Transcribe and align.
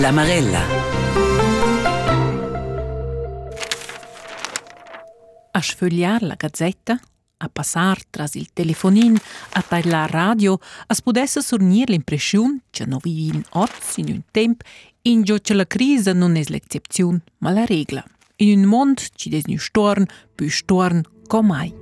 La 0.00 0.12
Marella. 0.12 0.62
A 5.52 5.60
sfogliar 5.60 6.22
la 6.22 6.36
gazzetta, 6.36 6.98
a 7.36 7.48
passar 7.48 7.98
tras 8.08 8.34
il 8.34 8.48
telefonin, 8.54 9.18
a 9.52 9.60
tagliar 9.60 10.10
radio, 10.10 10.58
as 10.86 11.02
pudesse 11.02 11.42
sornir 11.42 11.90
l'impression 11.90 12.62
che 12.70 12.86
no 12.86 12.98
vivin 13.02 13.44
oz 13.50 13.98
in 13.98 14.06
un 14.08 14.22
temp 14.30 14.62
in 15.02 15.22
gio 15.22 15.36
che 15.36 15.52
la 15.52 15.66
crisi 15.66 16.12
non 16.14 16.36
è 16.36 16.44
l'eccezione, 16.46 17.20
ma 17.40 17.50
la 17.50 17.66
regola. 17.66 18.02
In 18.36 18.58
un 18.58 18.64
mondo 18.64 19.02
ci 19.14 19.28
des 19.28 19.44
nu 19.44 19.58
storn, 19.58 20.06
più 20.34 20.48
storn 20.48 21.02
come 21.26 21.46
mai. 21.46 21.74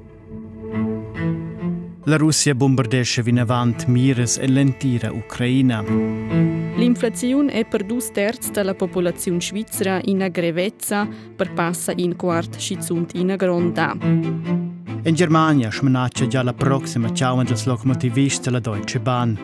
La 2.02 2.16
Russia 2.16 2.52
bombardesce 2.52 3.22
vin 3.22 3.38
avant 3.38 3.86
mires 3.86 4.38
e 4.38 4.48
l'entira 4.48 5.12
Ucraina. 5.12 6.57
L'inflazione 6.78 7.50
è 7.50 7.64
per 7.66 7.84
due 7.84 7.98
terzi 8.12 8.52
della 8.52 8.74
popolazione 8.74 9.40
svizzera 9.40 9.98
in 10.04 10.28
grevezza 10.30 11.08
per 11.34 11.52
passa 11.52 11.92
in 11.96 12.14
quart 12.14 12.56
schizunt 12.56 13.14
in 13.14 13.34
gronda. 13.36 13.96
In 14.00 15.14
Germania 15.14 15.72
smenaccia 15.72 16.28
già 16.28 16.44
la 16.44 16.52
prossima 16.52 17.12
ciao 17.12 17.42
dels 17.42 17.64
locomotivist 17.64 18.44
della 18.44 18.60
Deutsche 18.60 19.00
Bahn. 19.00 19.36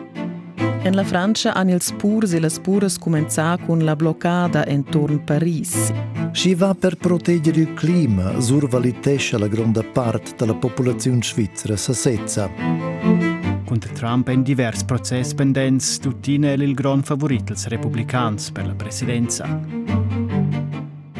En 0.83 0.95
la 0.95 1.03
Francia 1.03 1.53
han 1.53 1.67
ils 1.67 1.91
purs 1.97 2.31
e 2.31 2.39
las 2.39 2.57
puras 2.57 2.97
cumençà 2.97 3.57
con 3.65 3.79
la 3.79 3.95
bloccada 3.97 4.65
entorn 4.65 5.23
Paris. 5.25 5.91
Si 6.31 6.53
va 6.55 6.73
per 6.73 6.95
proteggere 6.95 7.59
il 7.59 7.73
clima, 7.73 8.39
survalitesce 8.39 9.37
la 9.37 9.47
grande 9.47 9.83
parte 9.83 10.35
della 10.37 10.55
popolazione 10.55 11.21
svizzera 11.21 11.75
s'assetza. 11.75 13.24
Contra 13.65 13.91
Trump 13.93 14.29
in 14.29 14.43
divers 14.43 14.83
process 14.83 15.33
pendents, 15.33 15.97
tutina 15.97 16.49
è 16.49 16.53
il 16.53 16.75
gran 16.75 17.01
favorit 17.01 17.43
dels 17.45 17.65
republicans 17.65 18.51
per 18.51 18.67
la 18.67 18.75
presidenza. 18.75 19.59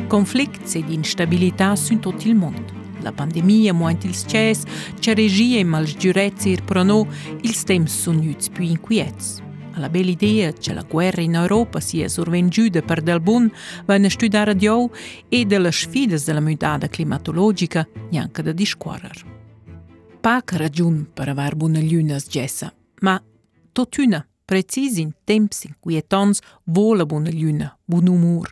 Conflicts 0.08 0.76
ed 0.76 0.90
instabilità 0.90 1.76
su 1.76 1.98
tutto 1.98 2.28
il 2.28 2.36
mondo. 2.36 2.72
La 3.02 3.12
pandemia 3.12 3.74
muint 3.74 4.04
ils 4.04 4.26
ces, 4.28 4.64
c'è 5.00 5.16
regia 5.16 5.58
e 5.58 5.64
malsgiurezza 5.64 6.48
ir 6.48 6.64
prono, 6.64 7.08
ils 7.42 7.64
temps 7.64 7.92
sun 7.92 8.18
gnüts 8.18 8.50
più 8.50 8.64
inquiets. 8.64 9.42
La 9.78 9.90
bella 9.90 10.12
idea 10.12 10.54
che 10.54 10.72
la 10.72 10.84
guerra 10.84 11.22
in 11.22 11.34
Europa 11.34 11.80
sia 11.80 12.08
survengiuta 12.08 12.82
per 12.82 13.02
del 13.02 13.22
bun 13.22 13.52
vanno 13.86 14.08
studiare 14.08 14.56
di 14.56 14.68
e 15.28 15.46
delle 15.46 15.72
sfide 15.72 16.22
della 16.24 16.40
mutata 16.42 16.88
climatologica 16.88 17.88
neanche 18.12 18.44
da 18.44 18.52
discorrere. 18.52 19.34
Paca 20.26 20.58
ragione 20.58 21.06
per 21.14 21.30
aver 21.30 21.56
buone 21.56 21.84
lunas 21.84 22.26
gessa, 22.28 22.73
ma 23.02 23.23
totuna, 23.72 24.28
precisi 24.44 25.02
in 25.02 25.12
temps 25.23 25.66
inquietants, 25.66 26.40
vola 26.64 27.06
buona 27.06 27.30
luna, 27.30 27.78
buon 27.86 28.08
umor. 28.08 28.52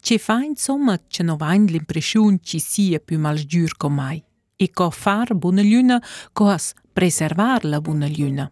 Ci 0.00 0.18
fa 0.18 0.42
insomma 0.42 0.98
che 1.06 1.22
non 1.22 1.36
vain 1.36 1.66
l'impressione 1.66 2.38
ci 2.40 2.58
sia 2.58 2.98
più 2.98 3.18
malgiur 3.18 3.76
come 3.76 3.94
mai. 3.94 4.24
E 4.56 4.70
co 4.70 4.88
far 4.88 5.34
buona 5.34 5.60
luna, 5.60 6.02
coas 6.32 6.72
preservar 6.90 7.62
la 7.66 7.82
buona 7.82 8.08
luna. 8.08 8.50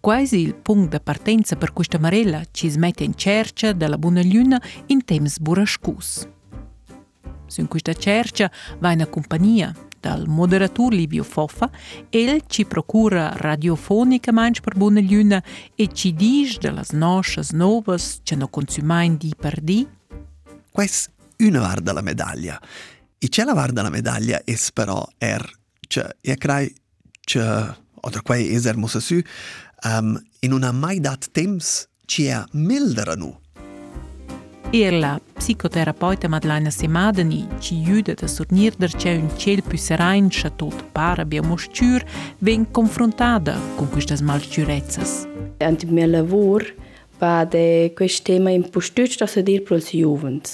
Quasi 0.00 0.38
il 0.38 0.54
punto 0.54 0.96
di 0.96 1.02
partenza 1.02 1.56
per 1.56 1.74
questa 1.74 1.98
marella 1.98 2.42
ci 2.50 2.70
smette 2.70 3.04
in 3.04 3.14
cerca 3.14 3.74
della 3.74 3.98
buona 3.98 4.22
luna 4.22 4.58
in 4.86 5.04
temps 5.04 5.38
burascus. 5.38 6.36
Su 7.48 7.66
questa 7.66 7.94
cerca 7.94 8.50
va 8.78 8.92
in 8.92 9.06
compagnia 9.10 9.74
dal 10.00 10.28
moderatore 10.28 10.96
Livio 10.96 11.24
Foffa, 11.24 11.70
el 12.10 12.42
ci 12.46 12.64
procura 12.64 13.32
radiofonica 13.34 14.32
manch 14.32 14.60
per 14.60 14.76
buona 14.76 15.00
luna 15.00 15.42
e 15.74 15.88
ci 15.92 16.12
dice 16.12 16.58
delle 16.60 16.84
nostre 16.92 17.42
novas 17.52 18.20
che 18.22 18.36
non 18.36 18.50
consumain 18.50 19.16
di 19.16 19.34
per 19.36 19.60
di. 19.60 19.86
Questa 20.70 21.10
è 21.36 21.44
una 21.44 21.60
var 21.60 21.80
della 21.80 22.02
medaglia. 22.02 22.60
E 23.18 23.28
c'è 23.28 23.44
la 23.44 23.54
var 23.54 23.72
della 23.72 23.90
medaglia 23.90 24.44
è 24.44 24.56
però 24.72 25.04
er, 25.18 25.50
che 25.80 26.16
io 26.20 26.34
credo 26.36 26.70
che, 27.20 27.40
o 27.40 28.10
da 28.10 28.22
quei 28.22 28.54
eser 28.54 28.76
musa 28.76 29.00
su, 29.00 29.20
um, 29.84 30.22
in 30.40 30.52
una 30.52 30.70
mai 30.70 31.00
dat 31.00 31.30
temps 31.32 31.88
ci 32.04 32.26
è 32.26 32.44
mildera 32.52 33.14
Erla, 34.72 35.14
psikoterapeute 35.38 36.28
Madlajna 36.28 36.68
Simadeni, 36.68 37.38
që 37.64 37.76
jyde 37.86 38.14
të 38.20 38.26
surnir 38.28 38.74
dërqeun 38.76 39.30
qelë 39.40 39.62
pyserajn 39.64 40.26
shëtut 40.28 40.82
para 40.92 41.24
bje 41.24 41.40
mushqyr, 41.46 42.04
ven 42.44 42.66
konfrontada 42.76 43.54
ku 43.78 43.86
kështë 43.94 44.18
zmalqyrecës. 44.20 45.14
Antë 45.64 45.88
me 45.88 46.04
lavur, 46.10 46.66
pa 47.16 47.46
dhe 47.48 47.94
kështë 47.96 48.26
tema 48.28 48.52
impushtyq 48.58 49.16
të 49.16 49.30
së 49.32 49.46
dirë 49.48 49.64
plus 49.70 49.88
juvëndës. 49.96 50.52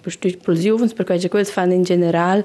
Impushtyq 0.00 0.42
plus 0.42 0.66
juvëndës, 0.66 0.96
përka 0.98 1.20
që 1.22 1.30
kështë 1.30 1.54
fanë 1.54 1.78
në 1.84 1.88
general, 1.92 2.42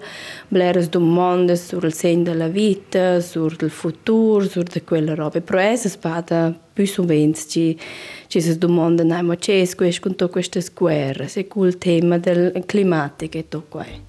blerës 0.53 0.91
du 0.93 1.01
mondës, 1.01 1.65
sur 1.71 1.89
lësenjë 1.89 2.29
de 2.29 2.37
la 2.43 2.51
vitë, 2.53 3.07
sur 3.25 3.57
lë 3.57 3.73
futur, 3.73 4.45
sur 4.45 4.69
dhe 4.69 4.85
quelle 4.85 5.17
robe. 5.17 5.41
Pro 5.41 5.65
esës 5.65 5.97
pa 5.97 6.21
più 6.77 6.85
ci 6.85 7.79
ci 8.27 8.41
si 8.41 8.57
domandano 8.57 9.23
ma 9.23 9.35
c'è 9.35 9.67
questo 9.75 10.01
con 10.01 10.15
tutte 10.15 10.29
queste 10.29 10.63
guerre, 10.75 11.27
se 11.27 11.47
il 11.51 11.77
tema 11.79 12.19
del 12.19 12.63
climatico 12.67 13.37
e 13.37 13.47
tutto 13.47 13.65
questo. 13.67 14.05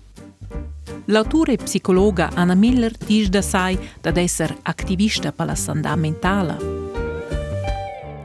L'autore 1.06 1.54
e 1.54 1.56
psicologa 1.56 2.30
Anna 2.34 2.54
Miller 2.54 2.92
dice 3.06 3.30
da 3.30 3.40
sai 3.40 3.78
da 4.02 4.12
essere 4.20 4.58
attivista 4.62 5.32
per 5.32 5.46
la 5.46 5.54
sanità 5.54 5.96
mentale. 5.96 6.56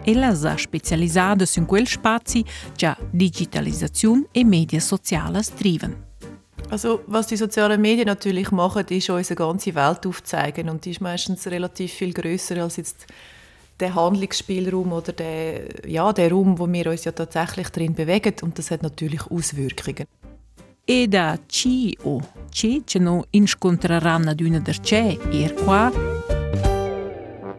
Ella 0.04 0.36
si 0.36 0.48
è 0.48 0.58
specializzata 0.58 1.46
in 1.56 1.66
quel 1.66 1.88
spazio 1.88 2.44
che 2.76 2.96
Digitalisation 3.12 4.28
e 4.34 4.44
Medien 4.44 4.82
soziale 4.82 5.42
driven. 5.58 6.12
Also, 6.70 7.04
was 7.06 7.28
die 7.28 7.38
sozialen 7.38 7.80
Medien 7.80 8.08
natürlich 8.08 8.52
machen, 8.52 8.86
ist 8.90 9.10
uns 9.10 9.30
eine 9.30 9.36
ganze 9.36 9.76
Welt 9.76 10.06
aufzeigen 10.06 10.70
und 10.70 10.84
die 10.84 10.92
ist 10.92 11.02
meistens 11.02 11.46
relativ 11.48 11.94
viel 11.94 12.14
größer 12.14 12.58
als 12.58 12.78
jetzt 12.78 13.06
der 13.80 13.96
Handlungsspielraum 13.96 14.92
oder 14.92 15.14
der, 15.14 15.88
ja, 15.88 16.14
der 16.14 16.32
Raum, 16.32 16.58
wo 16.60 16.72
wir 16.72 16.88
uns 16.88 17.06
ja 17.06 17.12
tatsächlich 17.12 17.70
drin 17.70 17.94
bewegen 17.94 18.34
und 18.42 18.58
das 18.58 18.72
hat 18.72 18.84
natürlich 18.84 19.30
Auswirkungen. 19.30 20.06
E 20.86 21.08
da 21.08 21.38
ci 21.48 21.98
o 22.04 22.20
ci 22.50 22.84
che 22.86 23.00
no 23.00 23.24
incontreranno 23.30 24.32
ad 24.32 24.42
una 24.42 24.60
der 24.60 24.82
c'è 24.82 25.18
er 25.32 25.54
qua 25.54 25.90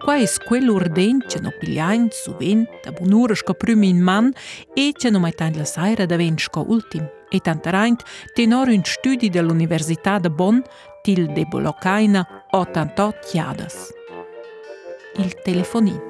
Qua 0.04 0.16
è 0.18 0.26
quell'orden 0.46 1.24
che 1.26 1.40
no 1.40 1.50
pigliain 1.58 2.08
su 2.10 2.36
ven 2.36 2.68
da 2.82 2.92
bunura 2.92 3.34
sco 3.34 3.54
primi 3.54 3.88
in 3.88 4.02
man 4.02 4.30
e 4.74 4.92
che 4.92 5.08
no 5.08 5.18
mai 5.18 5.32
tant 5.32 5.56
la 5.56 5.64
saira 5.64 6.04
da 6.04 6.16
ven 6.16 6.36
sco 6.36 6.62
ultim. 6.68 7.08
E 7.30 7.40
tantaraint 7.40 8.02
tenor 8.34 8.68
un 8.68 8.84
studi 8.84 9.30
dell'Università 9.30 10.18
de 10.18 10.28
Bonn 10.28 10.62
til 11.02 11.32
de 11.32 11.46
Boloccaina 11.46 12.28
88 12.52 13.18
chiadas. 13.30 14.03
Il 15.16 15.34
telefonin. 15.44 16.00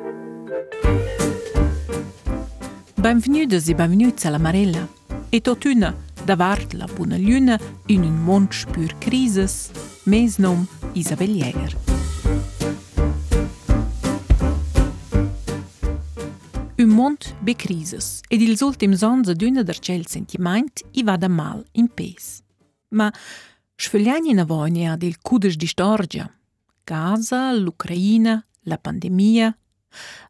Benvenuti 2.94 3.70
e 3.70 3.74
benvenuti 3.74 4.26
alla 4.26 4.38
Marella. 4.38 4.88
E 5.28 5.40
totuna, 5.42 5.94
davart 6.24 6.72
la 6.72 6.86
buona 6.86 7.18
luna, 7.18 7.60
in 7.86 8.02
un 8.02 8.22
mond 8.22 8.50
spür 8.52 8.96
crises, 8.98 9.70
mes 10.04 10.38
nom 10.38 10.66
Isabel 10.92 11.34
Jäger. 11.34 11.76
Un 16.78 16.88
mond 16.88 17.34
be 17.40 17.54
crises, 17.54 18.20
ed 18.28 18.40
ils 18.40 18.62
ultims 18.62 19.02
ans 19.02 19.28
ad 19.28 19.42
una 19.42 19.62
der 19.62 19.78
cel 19.80 20.06
sentiment 20.06 20.82
i 20.92 21.02
va 21.02 21.16
da 21.16 21.28
mal 21.28 21.62
in 21.72 21.88
pes. 21.88 22.42
Ma 22.88 23.12
sfogliani 23.76 24.32
na 24.32 24.44
vogna 24.44 24.96
del 24.96 25.20
cudes 25.20 25.56
di 25.56 25.66
storgia. 25.66 26.30
Gaza, 26.84 27.52
l'Ucraina, 27.52 28.44
la 28.64 28.78
pandemia, 28.78 29.54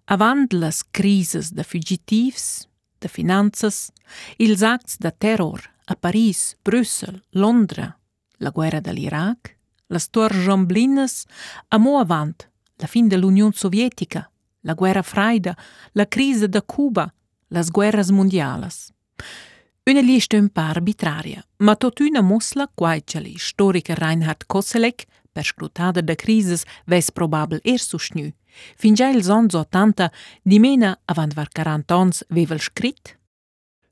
avant 0.05 0.53
las 0.53 0.83
crises 0.91 1.53
da 1.53 1.63
fugitivs, 1.63 2.69
da 3.01 3.09
finanzas, 3.09 3.91
ils 4.39 4.63
acts 4.63 4.99
da 4.99 5.11
terror 5.11 5.61
a 5.87 5.95
Paris, 5.95 6.57
Brüssel, 6.63 7.23
Londra, 7.31 7.99
la 8.39 8.51
guerra 8.51 8.81
dall'Iraq, 8.81 9.57
las 9.89 10.09
tuors 10.09 10.37
jamblinas, 10.47 11.27
a 11.69 11.79
mo 11.79 11.99
avant, 11.99 12.49
la 12.77 12.87
fin 12.87 13.09
dell'Unione 13.09 13.53
Sovietica, 13.53 14.31
la 14.63 14.75
guerra 14.75 15.03
freida, 15.03 15.57
la 15.93 16.07
crisi 16.07 16.49
da 16.49 16.63
Cuba, 16.63 17.13
las 17.49 17.71
guerras 17.71 18.11
mondialas. 18.11 18.93
Una 19.87 20.01
lista 20.01 20.39
un 20.39 20.49
pa 20.49 20.71
arbitraria, 20.71 21.45
ma 21.59 21.77
totuna 21.77 22.23
mosla 22.23 22.67
quai 22.75 23.03
la 23.13 23.21
storica 23.37 23.95
Reinhard 23.95 24.47
Koselleck 24.47 25.05
per 25.35 25.45
scrutada 25.45 26.01
da 26.01 26.15
crisis 26.15 26.65
ves 26.87 27.11
probabel 27.11 27.61
er 27.63 27.79
susnü. 27.79 28.33
Fin 28.77 28.95
già 28.95 29.11
ils 29.11 29.29
ans 29.29 29.55
80, 29.55 30.11
di 30.43 30.59
avant 31.05 31.35
var 31.35 31.49
40 31.53 31.91
ans 31.91 32.25
vevel 32.29 32.61
scrit, 32.61 33.19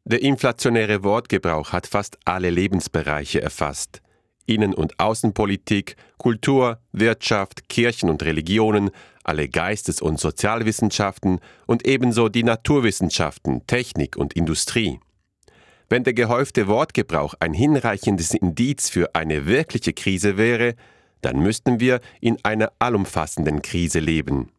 Der 0.05 0.21
inflationäre 0.21 1.05
Wortgebrauch 1.05 1.73
hat 1.73 1.87
fast 1.87 2.19
alle 2.25 2.51
Lebensbereiche 2.51 3.41
erfasst. 3.41 4.03
Innen- 4.47 4.75
und 4.75 4.99
Außenpolitik, 4.99 5.95
Kultur, 6.19 6.81
Wirtschaft, 6.91 7.69
Kirchen 7.69 8.11
und 8.11 8.25
Religionen, 8.25 8.91
alle 9.23 9.49
Geistes- 9.49 10.03
und 10.03 10.19
Sozialwissenschaften 10.19 11.39
und 11.67 11.87
ebenso 11.87 12.29
die 12.29 12.43
Naturwissenschaften, 12.43 13.65
Technik 13.69 14.17
und 14.17 14.33
Industrie. 14.33 14.99
Wenn 15.89 16.03
der 16.03 16.15
gehäufte 16.15 16.67
Wortgebrauch 16.67 17.35
ein 17.39 17.55
hinreichendes 17.55 18.35
Indiz 18.35 18.91
für 18.91 19.15
eine 19.15 19.47
wirkliche 19.47 19.93
Krise 19.93 20.37
wäre, 20.37 20.75
dann 21.23 21.41
müssten 21.41 21.81
wir 21.81 22.01
in 22.21 22.37
einer 22.43 22.73
allumfassenden 22.79 23.63
Krise 23.63 24.01
leben. 24.01 24.51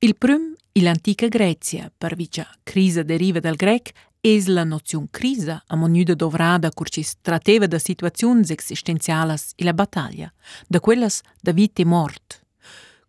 Il 0.00 0.14
prim 0.14 0.56
in 0.72 0.84
l'antica 0.84 1.28
Grecia, 1.28 1.90
per 1.96 2.14
vicia 2.16 2.46
crisa 2.62 3.02
deriva 3.02 3.40
dal 3.40 3.56
grec, 3.56 3.92
es 4.20 4.46
la 4.46 4.64
noziun 4.64 5.08
crisa, 5.10 5.62
a 5.66 5.76
monuda 5.76 6.14
dovrada 6.14 6.70
curcis 6.70 7.16
trateva 7.20 7.66
da 7.66 7.78
situaziuns 7.78 8.50
existenzialas 8.50 9.52
e 9.56 9.64
la 9.64 9.72
battaglia, 9.72 10.32
da 10.66 10.80
quellas 10.80 11.22
da 11.40 11.52
vita 11.52 11.82
e 11.82 11.84
mort. 11.84 12.40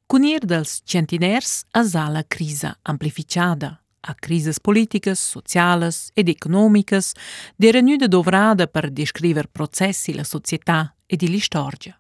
Cunir 0.07 0.45
dels 0.45 0.81
centiners 0.83 1.65
a 1.71 2.09
la 2.09 2.23
crisa 2.27 2.77
amplificada, 2.81 3.83
a 4.01 4.15
crises 4.15 4.59
politicas, 4.59 5.19
socialas 5.19 6.09
ed 6.13 6.29
economicas, 6.29 7.13
de 7.55 7.71
renuda 7.71 8.07
dovrada 8.07 8.65
per 8.67 8.89
descriver 8.89 9.47
processi 9.47 10.13
la 10.13 10.23
società 10.23 10.95
ed 11.05 11.21
l'istoria. 11.21 11.99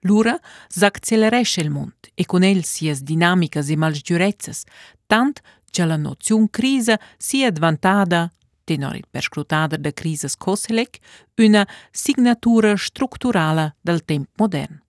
Lura 0.00 0.38
s'acceleresce 0.68 1.60
il 1.60 1.70
mond 1.70 2.10
e 2.14 2.24
con 2.24 2.42
el 2.42 2.64
sias 2.64 3.02
dinamicas 3.02 3.68
e 3.68 3.76
malgiurezas, 3.76 4.64
tant 5.06 5.40
che 5.70 5.84
la 5.84 5.96
noziun 5.96 6.48
crisa 6.48 6.98
sia 7.16 7.48
advantada 7.48 8.30
tenor 8.64 8.96
il 8.96 9.06
perscrutader 9.10 9.78
da 9.78 9.92
crisis 9.92 10.36
Koselec, 10.36 10.98
una 11.36 11.66
signatura 11.90 12.76
strutturale 12.76 13.76
del 13.80 14.04
tempo 14.04 14.30
modern. 14.36 14.82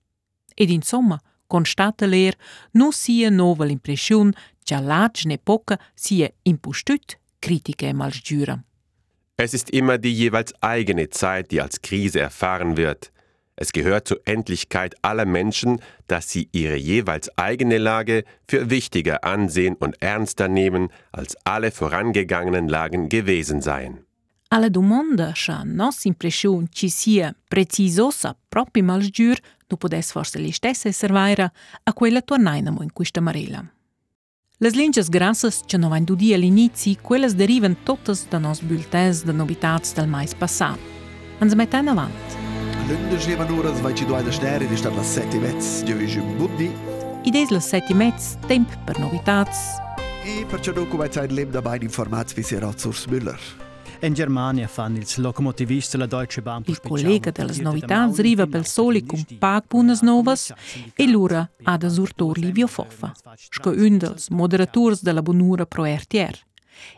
Ed 0.54 0.70
insomma, 0.70 1.22
constata 1.46 2.06
l'er, 2.06 2.36
non 2.72 2.92
sia 2.92 3.30
nova 3.30 3.66
l'impressione 3.66 4.34
che 4.64 4.80
l'age 4.80 5.28
n'epoca 5.28 5.80
sia 5.94 6.30
impustüt, 6.44 7.20
critica 7.40 7.86
e 7.86 7.94
malgiura. 7.94 8.62
Es 9.40 9.54
ist 9.54 9.70
immer 9.70 10.00
die 10.00 10.12
jeweils 10.12 10.52
eigene 10.62 11.10
Zeit, 11.10 11.52
die 11.52 11.62
als 11.62 11.80
Krise 11.80 12.20
erfahren 12.20 12.76
wird. 12.76 13.12
Es 13.60 13.72
gehört 13.72 14.08
zur 14.08 14.22
Endlichkeit 14.26 14.96
aller 15.02 15.26
Menschen, 15.26 15.82
dass 16.06 16.30
sie 16.30 16.48
ihre 16.52 16.76
jeweils 16.76 17.36
eigene 17.38 17.80
Lage 17.80 18.24
für 18.48 18.70
wichtiger 18.70 19.24
ansehen 19.24 19.76
und 19.76 20.00
ernster 20.00 20.48
nehmen, 20.48 20.90
als 21.12 21.36
alle 21.44 21.72
vorangegangenen 21.72 22.70
Lagen 22.70 23.10
gewesen 23.10 23.62
seien. 23.62 24.06
Alla 24.50 24.70
domanda 24.70 25.36
scha 25.36 25.64
nos 25.66 26.06
impression 26.06 26.70
ci 26.72 26.90
sia 26.90 27.34
precisosa 27.50 28.36
proprio 28.50 28.84
malgiur, 28.84 29.36
nu 29.68 29.76
podes 29.76 30.12
forse 30.12 30.40
li 30.40 30.52
stesse 30.52 30.94
servaira 30.94 31.52
a 31.84 31.94
quella 31.94 32.22
tornainamo 32.22 32.82
in 32.82 32.94
questa 32.94 33.20
marela. 33.20 33.66
Les 34.60 34.74
linges 34.74 35.10
grassas 35.10 35.64
che 35.66 35.78
no 35.78 35.90
vain 35.90 36.06
dudi 36.06 36.34
all'inizi, 36.34 36.98
quelles 37.02 37.36
derivan 37.36 37.76
totas 37.84 38.26
da 38.30 38.40
nos 38.40 38.62
bulletins 38.62 39.24
de 39.24 39.34
novitats 39.34 39.94
del 39.94 40.08
mais 40.08 40.34
passat. 40.34 40.80
Ans 41.40 41.54
metten 41.54 41.90
avant. 41.90 42.47
L'undicevano 42.88 43.76
svaiciduaina 43.76 44.32
sneri 44.32 44.66
di 44.66 44.78
stat 44.78 44.96
la 44.96 45.04
sette 45.04 45.38
mezz, 45.40 45.84
giovisci 45.84 46.20
un 46.20 46.38
buddi. 46.38 46.72
Ideis 47.24 47.50
la 47.50 47.60
sette 47.60 47.94
mezz, 47.94 48.36
temp 48.48 48.78
per 48.86 48.98
novitats. 48.98 49.76
E 50.24 50.46
perciò 50.46 50.72
non 50.72 50.88
come 50.88 51.12
sai 51.12 51.30
lem 51.30 51.50
da 51.50 51.62
bain 51.62 51.82
informats 51.82 52.34
vi 52.34 52.44
sera 52.44 52.72
Zurs 52.78 53.06
Müller. 53.08 53.38
In 54.04 54.14
Germania 54.14 54.68
fanno 54.68 55.00
il 55.00 55.08
locomotivista 55.18 55.98
la 55.98 56.06
Deutsche 56.06 56.42
Bahn. 56.42 56.64
Il 56.68 56.80
collega 56.80 57.30
delle 57.32 57.62
novità 57.62 58.04
arriva 58.04 58.48
per 58.48 58.66
soli 58.66 59.06
con 59.06 59.22
pac 59.38 59.66
buonas 59.68 60.02
novas 60.02 60.54
e 60.96 61.10
l'ora 61.10 61.46
ad 61.64 61.84
asurtor 61.84 62.38
Livio 62.38 62.68
Foffa, 62.68 63.12
sco 63.36 63.72
un 63.72 63.98
dels 63.98 64.30
moderators 64.30 65.02
della 65.02 65.22
bonura 65.22 65.66
pro 65.66 65.84
RTR. 65.84 66.40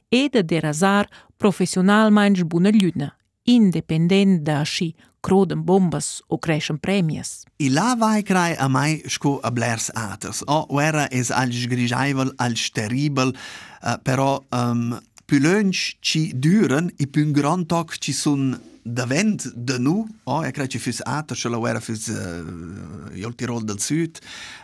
Ed 0.08 0.36
ad 0.36 0.52
erasar 0.52 1.08
professionalmente 1.36 2.46
buona 2.46 2.70
luna, 2.72 3.12
indipendente 3.44 4.44
da 4.44 4.62
sci 4.62 4.94
croden 5.20 5.64
bombas 5.64 6.22
o 6.28 6.38
crescen 6.38 6.80
premies. 6.80 7.44
I 7.58 7.70
la 7.70 7.96
vai 8.00 8.24
crai 8.24 8.56
a 8.58 8.68
mai 8.68 9.02
sco 9.08 9.40
a 9.44 9.52
blers 9.52 9.90
aters. 9.94 10.44
O 10.48 10.80
era 10.82 11.08
es 11.12 11.32
als 11.32 11.66
grigiaivel, 11.68 12.34
als 12.38 12.70
terribel, 12.72 13.36
uh, 13.84 13.98
però 14.04 14.40
um, 14.52 15.00
più 15.26 15.40
lunch 15.40 15.98
ci 16.00 16.32
duren 16.36 16.92
i 16.98 17.08
più 17.08 17.32
grand 17.32 17.66
toc 17.66 17.98
ci 17.98 18.14
sun 18.14 18.58
davent 18.82 19.54
de 19.54 19.78
nu, 19.78 20.08
oh, 20.24 20.46
e 20.46 20.52
crei 20.52 20.68
ci 20.68 20.80
fus 20.80 21.02
ce 21.34 21.50
la 21.50 21.70
era 21.70 21.80
fus 21.80 22.08
uh, 22.08 23.14
il 23.14 23.36
Tirol 23.36 23.64
del 23.64 23.80
Sud, 23.80 24.20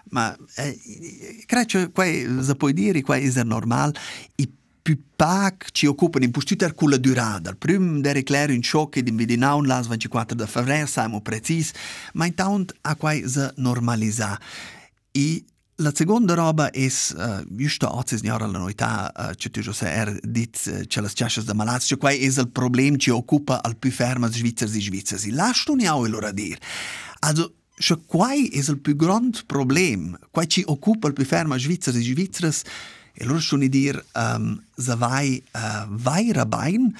ma 0.10 0.36
eh, 0.56 1.44
crei 1.46 1.68
ci 1.68 1.90
quai, 1.92 2.26
se 2.42 2.56
puoi 2.56 2.74
dire, 2.74 3.02
quai 3.02 3.24
is 3.24 3.36
er 3.36 3.46
normal, 3.46 3.96
i 4.38 4.50
pac 4.94 5.72
ci 5.72 5.88
occupano 5.88 6.26
in 6.26 6.32
postüter 6.32 6.76
con 6.76 6.90
la 6.90 6.98
durada. 6.98 7.50
Il 7.50 7.58
primo 7.58 8.00
der 8.02 8.18
erklär 8.18 8.52
un 8.52 8.62
shock 8.62 8.98
ed 8.98 9.08
in 9.08 9.16
vidinau 9.16 9.64
las 9.64 9.88
24 9.88 10.36
de 10.36 10.46
febbraio, 10.46 10.86
siamo 10.86 11.22
precis, 11.22 11.72
ma 12.14 12.28
intant 12.28 12.72
a 12.82 12.96
quai 12.96 13.28
se 13.28 13.52
normalisà. 13.56 14.40
E 15.12 15.44
la 15.78 15.92
seconda 15.94 16.36
roba 16.36 16.70
è, 16.70 16.86
uh, 16.86 17.44
giusto 17.48 17.94
oggi 17.94 18.18
signora 18.18 18.46
la 18.46 18.60
novità, 18.60 19.12
uh, 19.16 19.36
che 19.36 19.50
tu 19.50 19.62
già 19.62 19.74
er 19.92 20.20
dit, 20.22 20.62
uh, 20.68 20.86
che 20.88 21.02
le 21.02 21.12
da 21.44 21.54
malati, 21.54 21.86
cioè 21.86 21.98
quai 21.98 22.20
è 22.20 22.26
il 22.26 22.50
problema 22.50 22.96
che 22.98 23.12
occupa 23.12 23.64
al 23.64 23.78
più 23.78 23.92
fermo 23.92 24.28
svizzeri 24.28 24.78
e 24.78 24.82
svizzeri. 24.82 25.88
Ho 25.88 26.04
allora 26.04 26.32
dire. 26.32 26.60
Also, 27.20 27.56
cioè 27.78 27.98
quai 28.06 28.48
è 28.50 28.60
il 28.60 28.80
più 28.80 28.96
grande 28.96 29.40
problema, 29.46 30.18
quai 30.30 30.48
ci 30.48 30.64
occupa 30.66 31.08
al 31.08 31.14
più 31.14 31.26
fermo 31.26 31.58
svizzeri 31.58 32.00
e 32.00 32.04
svizzeri, 32.04 32.54
Allora 33.20 33.40
sono 33.40 33.68
dir, 33.68 34.04
um, 34.14 34.62
se 34.76 34.96
vai 34.96 35.42
uh, 35.54 35.88
vaira 35.88 36.46
bain, 36.46 36.94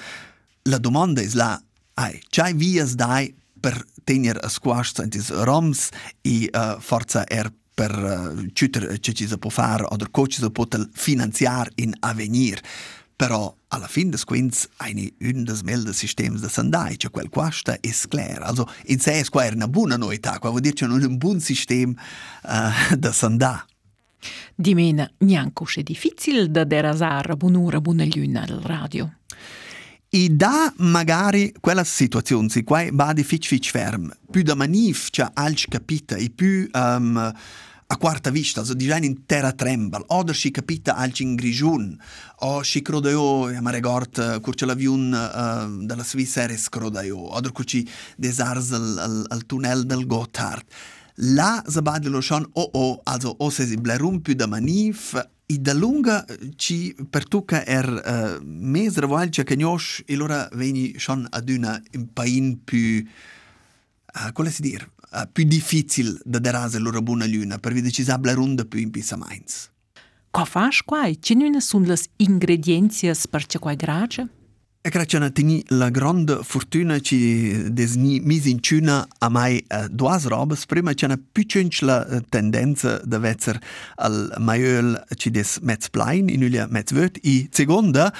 la 0.62 0.78
domanda 0.78 1.20
è 1.20 1.28
la, 1.32 1.60
ai, 1.94 2.20
c'hai 2.30 2.54
vias 2.54 2.94
dai 2.94 3.34
per 3.60 3.84
tenere 4.04 4.38
a 4.40 4.48
squash 4.48 4.94
sentis 4.94 5.30
roms 5.30 5.90
e 6.22 6.48
uh, 6.52 6.80
forza 6.80 7.26
er 7.26 7.52
per 7.74 7.92
uh, 7.92 8.46
ciuter 8.52 8.98
che 8.98 9.12
ci 9.12 9.26
si 9.26 9.38
può 9.38 9.50
fare 9.50 9.84
o 9.84 9.96
co 10.10 10.26
ci 10.26 10.40
si 10.40 10.50
può 10.50 10.66
finanziare 10.92 11.70
in 11.76 11.94
avvenir. 12.00 12.60
Però 13.16 13.54
alla 13.68 13.88
fine 13.88 14.10
des 14.10 14.24
quins 14.24 14.68
eine 14.76 15.12
un 15.20 15.44
des 15.44 15.62
melde 15.62 15.92
systems 15.92 16.40
de 16.40 16.48
sandai, 16.48 16.98
cioè 16.98 17.10
quel 17.10 17.30
quasta 17.30 17.78
è 17.80 17.90
clar. 18.08 18.42
Also 18.42 18.68
in 18.86 19.00
sé 19.00 19.20
è 19.20 19.52
una 19.52 19.68
buona 19.68 19.96
novità, 19.96 20.38
vuol 20.40 20.60
dire 20.60 20.74
c'è 20.74 20.86
un 20.86 21.16
buon 21.16 21.40
sistema 21.40 21.94
uh, 22.42 22.96
de 22.96 23.12
sandai. 23.12 23.75
Di 24.54 24.74
mena 24.74 25.10
neanche 25.18 25.64
è 25.80 25.82
difficile 25.82 26.50
da 26.50 26.64
derasare 26.64 27.36
buon'ora 27.36 27.80
buona 27.80 28.04
al 28.04 28.60
radio. 28.62 29.12
E 30.08 30.28
da 30.30 30.72
magari 30.78 31.52
quella 31.60 31.84
situazione, 31.84 32.48
si 32.48 32.62
qua 32.62 32.84
va 32.92 33.12
di 33.12 33.24
fic 33.24 33.46
fic 33.46 33.70
ferm, 33.70 34.10
più 34.30 34.42
da 34.42 34.54
manif 34.54 35.10
c'è 35.10 35.28
alc 35.34 35.68
capita 35.68 36.16
e 36.16 36.30
più 36.30 36.68
um, 36.72 37.32
a 37.88 37.96
quarta 37.98 38.30
vista, 38.30 38.60
also 38.60 38.74
di 38.74 38.86
in 39.06 39.26
terra 39.26 39.52
trembal, 39.52 40.04
o 40.06 40.32
si 40.32 40.50
capita 40.50 40.96
alc 40.96 41.20
in 41.20 41.34
grigiun, 41.34 41.96
o 42.40 42.62
si 42.62 42.82
crodeo, 42.82 43.48
e 43.48 43.60
ma 43.60 43.70
regort, 43.70 44.40
curce 44.40 44.64
l'avion 44.64 45.12
uh, 45.12 45.84
della 45.84 46.02
Svizzera 46.02 46.54
o 47.12 47.40
curci 47.52 47.86
desars 48.16 48.72
al, 48.72 48.98
al, 48.98 49.24
al 49.28 49.46
tunnel 49.46 49.84
del 49.86 50.06
Gotthard. 50.06 50.64
La 51.18 51.62
zabadilo 51.66 52.20
schon 52.20 52.46
o 52.52 52.70
o, 52.72 53.00
also 53.04 53.34
o 53.38 53.50
se 53.50 53.66
si 53.66 53.76
blerum 53.76 54.20
più 54.20 54.34
da 54.34 54.46
manif, 54.46 55.14
i 55.46 55.60
da 55.60 55.72
lunga 55.72 56.24
ci 56.56 56.94
pertuca 57.08 57.64
er 57.64 57.86
uh, 57.88 58.44
mes 58.44 58.96
revoalcia 58.96 59.44
che 59.44 59.56
gnosh 59.56 60.02
e 60.04 60.16
lora 60.16 60.48
veni 60.52 60.98
schon 60.98 61.26
ad 61.30 61.48
una 61.48 61.80
un 61.94 62.12
pain 62.12 62.64
più 62.64 63.04
uh, 63.04 64.32
come 64.32 64.50
si 64.50 64.62
dir 64.62 64.90
uh, 65.12 65.22
più 65.30 65.44
difficile 65.44 66.18
da 66.24 66.40
derase 66.40 66.78
lora 66.78 67.00
buona 67.00 67.26
luna 67.26 67.58
per 67.58 67.72
vede 67.72 67.90
ci 67.90 68.02
sa 68.02 68.18
blerunda 68.18 68.64
più 68.64 68.80
in 68.80 68.90
pisa 68.90 69.16
mainz. 69.16 69.70
Co 70.32 70.44
fas 70.44 70.82
quai? 70.82 71.22
Ci 71.22 71.34
nuna 71.34 71.60
sun 71.60 71.86
las 71.86 72.08
ingredienzias 72.16 73.26
per 73.26 73.46
ce 73.46 73.58
quai 73.58 73.76
gracia? 73.76 74.28
E 74.86 74.88
credo 74.88 75.18
che 75.18 75.32
teni 75.32 75.64
la 75.70 75.90
grande 75.90 76.38
fortuna 76.44 77.00
ci 77.00 77.72
desni 77.72 78.20
mis 78.20 78.44
in 78.44 78.60
cuna 78.60 79.04
a 79.18 79.28
mai 79.28 79.60
uh, 79.68 79.88
duas 79.88 80.26
robes. 80.26 80.64
Prima 80.64 80.94
c'è 80.94 81.06
una 81.06 81.18
più 81.32 81.44
la 81.80 82.06
uh, 82.08 82.20
tendenza 82.28 83.00
da 83.04 83.18
vezzer 83.18 83.58
al 83.96 84.32
maiol 84.38 85.04
ci 85.16 85.32
des 85.32 85.58
metz 85.62 85.88
plain 85.88 86.28
in 86.28 86.44
ulia 86.44 86.68
metz 86.70 86.92
vöt. 86.92 87.18
E 87.20 87.48
seconda 87.50 88.14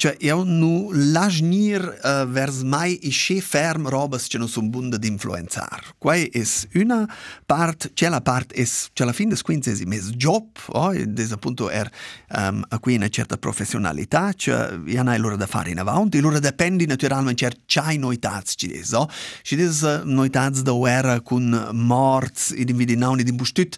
Cioè, 0.00 0.14
io 0.20 0.44
non 0.44 0.90
lasciar 1.10 1.98
uh, 2.04 2.30
vers 2.30 2.62
mai 2.62 3.08
i 3.08 3.10
che 3.10 3.40
ferm 3.40 3.88
robas 3.88 4.28
che 4.28 4.38
non 4.38 4.48
sono 4.48 4.68
bunde 4.68 4.96
di 4.96 5.08
influenzar. 5.08 5.96
Quai 5.98 6.26
è 6.26 6.44
una 6.74 7.04
part, 7.44 7.94
c'è 7.94 8.08
la 8.08 8.20
part, 8.20 8.52
è, 8.52 8.64
c'è 8.92 9.04
la 9.04 9.12
fin 9.12 9.28
des 9.28 9.42
quinze 9.42 9.72
è 9.72 9.84
mes 9.86 10.10
job, 10.10 10.50
oh, 10.68 10.92
des 10.94 11.32
appunto 11.32 11.68
er 11.68 11.90
um, 12.28 12.64
a 12.68 12.78
cui 12.78 12.94
una 12.94 13.08
certa 13.08 13.38
professionalità, 13.38 14.32
cioè, 14.34 14.78
io 14.86 15.02
non 15.02 15.18
l'ora 15.18 15.34
da 15.34 15.48
fare 15.48 15.70
in 15.70 15.80
avanti, 15.80 16.20
l'ora 16.20 16.38
dipende 16.38 16.86
naturalmente 16.86 17.40
cer 17.40 17.56
c'hai 17.66 17.98
noitats 17.98 18.54
ci 18.56 18.68
des, 18.68 18.92
oh? 18.92 19.10
Ci 19.42 19.56
des 19.56 19.80
uh, 19.80 20.02
noitats 20.04 20.62
da 20.62 20.70
guerra 20.70 21.20
con 21.22 21.70
morts, 21.72 22.50
id 22.50 22.70
invidi 22.70 22.94
nauni 22.94 23.24
di 23.24 23.32
bustut, 23.32 23.76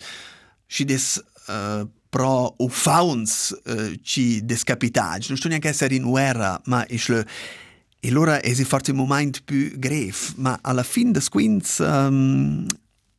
ci 0.67 0.85
des 0.85 1.25
uh, 1.47 1.89
pro 2.11 2.55
o 2.59 2.69
fauns 2.69 3.57
uh, 3.65 3.95
ci 4.03 4.45
descapitage. 4.45 5.29
Non 5.29 5.39
sto 5.39 5.49
neanche 5.49 5.69
essere 5.69 5.95
in 5.95 6.03
guerra, 6.03 6.61
ma 6.67 6.85
isle 6.89 7.27
e 8.03 8.09
allora 8.09 8.41
è 8.41 8.55
forse 8.65 8.93
il 8.93 8.97
momento 8.97 9.41
più 9.45 9.79
grave, 9.79 10.15
ma 10.37 10.59
alla 10.63 10.83
fine 10.83 11.13
des 11.13 11.29
quints 11.29 11.79
um, 11.81 12.67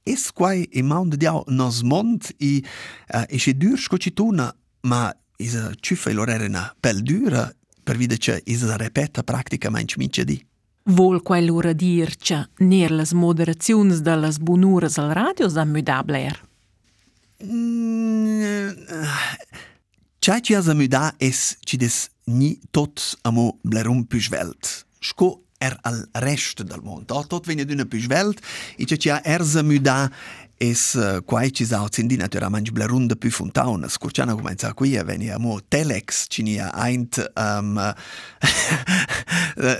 es 0.03 0.31
quai 0.31 0.67
im 0.71 0.87
mondo 0.87 1.15
diau 1.15 1.43
nos 1.47 1.83
mont 1.83 2.33
i 2.37 2.65
uh, 3.13 3.23
e 3.27 3.37
che 3.37 3.55
dur 3.55 3.79
scocituna, 3.79 4.53
ma 4.81 5.15
isa 5.37 5.71
ciuffa 5.79 6.09
e 6.09 6.13
lor 6.13 6.29
era 6.29 6.45
una 6.45 6.75
pel 6.79 7.03
dura 7.03 7.53
per 7.83 7.95
vide 7.95 8.17
che 8.17 8.41
isa 8.45 8.75
repeta 8.75 9.21
praticamente 9.21 9.95
mince 9.97 10.25
di. 10.25 10.43
Vol 10.85 11.21
quai 11.21 11.45
lura 11.45 11.73
dir 11.73 12.15
che 12.17 12.49
ner 12.57 12.89
las 12.89 13.13
moderaziuns 13.13 14.01
de 14.01 14.15
las 14.15 14.39
bunuras 14.39 14.97
al 14.97 15.13
radio 15.13 15.47
sa 15.47 15.63
müda 15.63 16.03
Ceea 20.21 20.39
ce 20.39 20.55
a 20.55 20.73
muda 20.73 21.13
es 21.17 21.57
ci 21.65 21.77
des 21.77 22.09
ni 22.25 22.59
tot 22.71 23.17
amo 23.23 23.59
blerum 23.63 24.07
svelt. 24.19 24.85
Sco 24.99 25.41
er 25.57 25.77
al 25.81 26.07
rest 26.13 26.61
del 26.61 26.81
mondo. 26.83 27.15
Oh, 27.15 27.25
tot 27.25 27.45
venne 27.45 27.65
d'una 27.65 27.85
svelt 27.89 28.39
e 28.77 28.85
ce 28.85 29.11
a 29.11 29.21
er 29.23 29.41
a 29.57 29.61
muda 29.63 30.11
es 30.61 30.95
quai 31.25 31.51
ci 31.51 31.65
sa 31.65 31.81
ozendi 31.81 32.17
naturalmente 32.17 32.71
blerun 32.71 33.07
de 33.07 33.15
più 33.15 33.31
fontauna. 33.31 33.87
Scurciana 33.89 34.35
comenza 34.35 34.73
qui 34.73 34.93
e 34.95 35.03
veni 35.03 35.29
amo 35.29 35.59
telex 35.67 36.25
ci 36.27 36.43
ni 36.43 36.59
eint 36.59 37.31
um, 37.35 37.93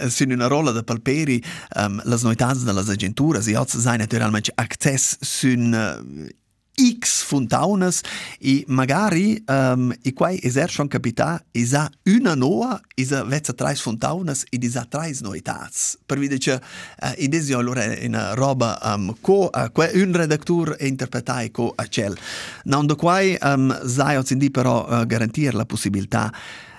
sin 0.10 0.32
una 0.32 0.48
rolla 0.48 0.72
de 0.72 0.82
palperi 0.82 1.44
um, 1.76 2.02
las 2.06 2.24
noitats 2.24 2.64
de 2.64 2.74
las 2.74 2.90
agenturas 2.90 3.48
e 3.48 3.56
oz 3.56 3.78
sai 3.78 3.98
naturalmente 3.98 4.52
access 4.56 5.18
sun 5.22 5.72
uh, 5.72 6.28
X 6.76 7.24
fontaunas 7.24 8.02
e 8.40 8.64
magari 8.68 9.44
um, 9.48 9.94
e 10.02 10.14
quai 10.14 10.40
eser 10.42 10.70
schon 10.70 10.88
capita 10.88 11.44
isa 11.52 11.90
una 12.06 12.34
noa 12.36 12.80
isa 12.96 13.24
vezza 13.24 13.54
trais 13.54 13.82
fontaunas 13.82 14.46
e 14.50 14.58
isa 14.60 14.86
trais 14.86 15.22
noitats 15.22 15.98
per 16.06 16.18
vide 16.18 16.38
che 16.38 16.54
uh, 16.54 17.14
esio 17.18 17.60
allora 17.60 17.84
una 18.02 18.34
roba 18.34 18.80
um, 18.84 19.16
co 19.22 19.50
uh, 19.54 19.72
que, 19.72 19.92
un 19.96 20.14
redactur 20.14 20.76
e 20.80 20.88
interpretai 20.88 21.52
co 21.52 21.74
a 21.76 21.88
cel 21.88 22.18
non 22.64 22.86
do 22.86 22.96
quai 22.96 23.38
um, 23.42 23.86
sai 23.86 24.18
ozindi 24.18 24.50
però 24.50 24.88
uh, 24.88 25.06
garantir 25.06 25.54
la 25.54 25.66
possibilità 25.66 26.32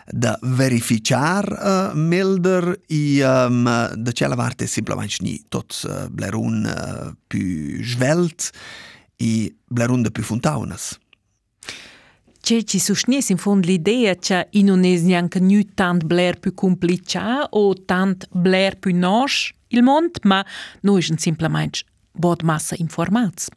da 0.05 0.37
verificar 0.43 1.93
uh, 1.93 1.97
milder 1.97 2.81
e 2.87 3.25
um, 3.25 3.95
da 3.95 4.13
cella 4.13 4.35
parte 4.35 4.67
semplicemente 4.67 5.17
ni 5.21 5.45
tot 5.49 5.83
uh, 5.85 6.09
blerun 6.11 6.65
uh, 6.65 7.17
più 7.27 7.83
svelt 7.85 8.51
i 9.23 9.55
blerunde 9.69 10.11
più 10.11 10.23
fontaunas. 10.23 10.99
C'è 12.41 12.65
ci 12.65 12.81
susnies 12.81 13.29
in 13.29 13.37
fond 13.37 13.65
l'idea 13.65 14.17
che 14.17 14.49
in 14.51 14.67
non 14.67 14.85
es 14.85 15.03
neanche 15.03 15.39
nu 15.39 15.63
tant 15.75 16.05
bler 16.05 16.41
più 16.41 16.55
complicia 16.55 17.47
o 17.51 17.75
tant 17.75 18.27
bler 18.33 18.79
più 18.79 18.93
nos 18.97 19.53
il 19.69 19.83
mond, 19.83 20.19
ma 20.25 20.45
noi 20.81 21.03
sind 21.03 21.21
simplement 21.21 21.85
bod 22.13 22.43
massa 22.43 22.75
informats. 22.77 23.49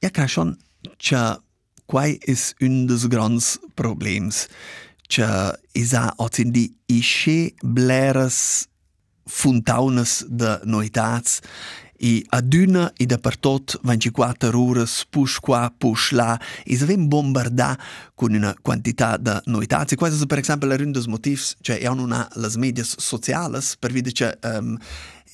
Ja, 0.00 0.10
credo 0.10 0.28
schon, 0.28 0.56
che 0.96 1.40
quai 1.86 2.18
is 2.26 2.54
un 2.60 2.86
des 2.86 3.06
grands 3.08 3.58
problems, 3.74 4.46
che 5.08 5.58
isa 5.72 6.12
otzindi 6.16 6.76
ische 6.86 7.54
bleres 7.62 8.68
fontaunas 9.24 10.26
de 10.28 10.60
noitats 10.64 11.40
i 12.00 12.24
aduna 12.28 12.92
i 12.96 13.06
dappertot 13.06 13.80
24 13.82 14.58
ore 14.58 14.84
push 15.10 15.38
qua 15.38 15.72
push 15.76 16.12
là. 16.12 16.40
E 16.64 16.76
se 16.76 16.84
vem 16.84 17.08
bombardà 17.08 17.78
con 18.14 18.34
una 18.34 18.54
quantità 18.60 19.16
di 19.16 19.30
noitats 19.44 19.92
e 19.92 19.96
quasi 19.96 20.26
per 20.26 20.38
esempio 20.38 20.68
la 20.68 20.76
rundes 20.76 21.06
motivs 21.06 21.56
cioè 21.60 21.78
è 21.78 21.86
una 21.86 22.28
las 22.34 22.56
medias 22.56 22.98
sociales 22.98 23.76
per 23.78 23.92
vide 23.92 24.12
che 24.12 24.38
um, 24.42 24.78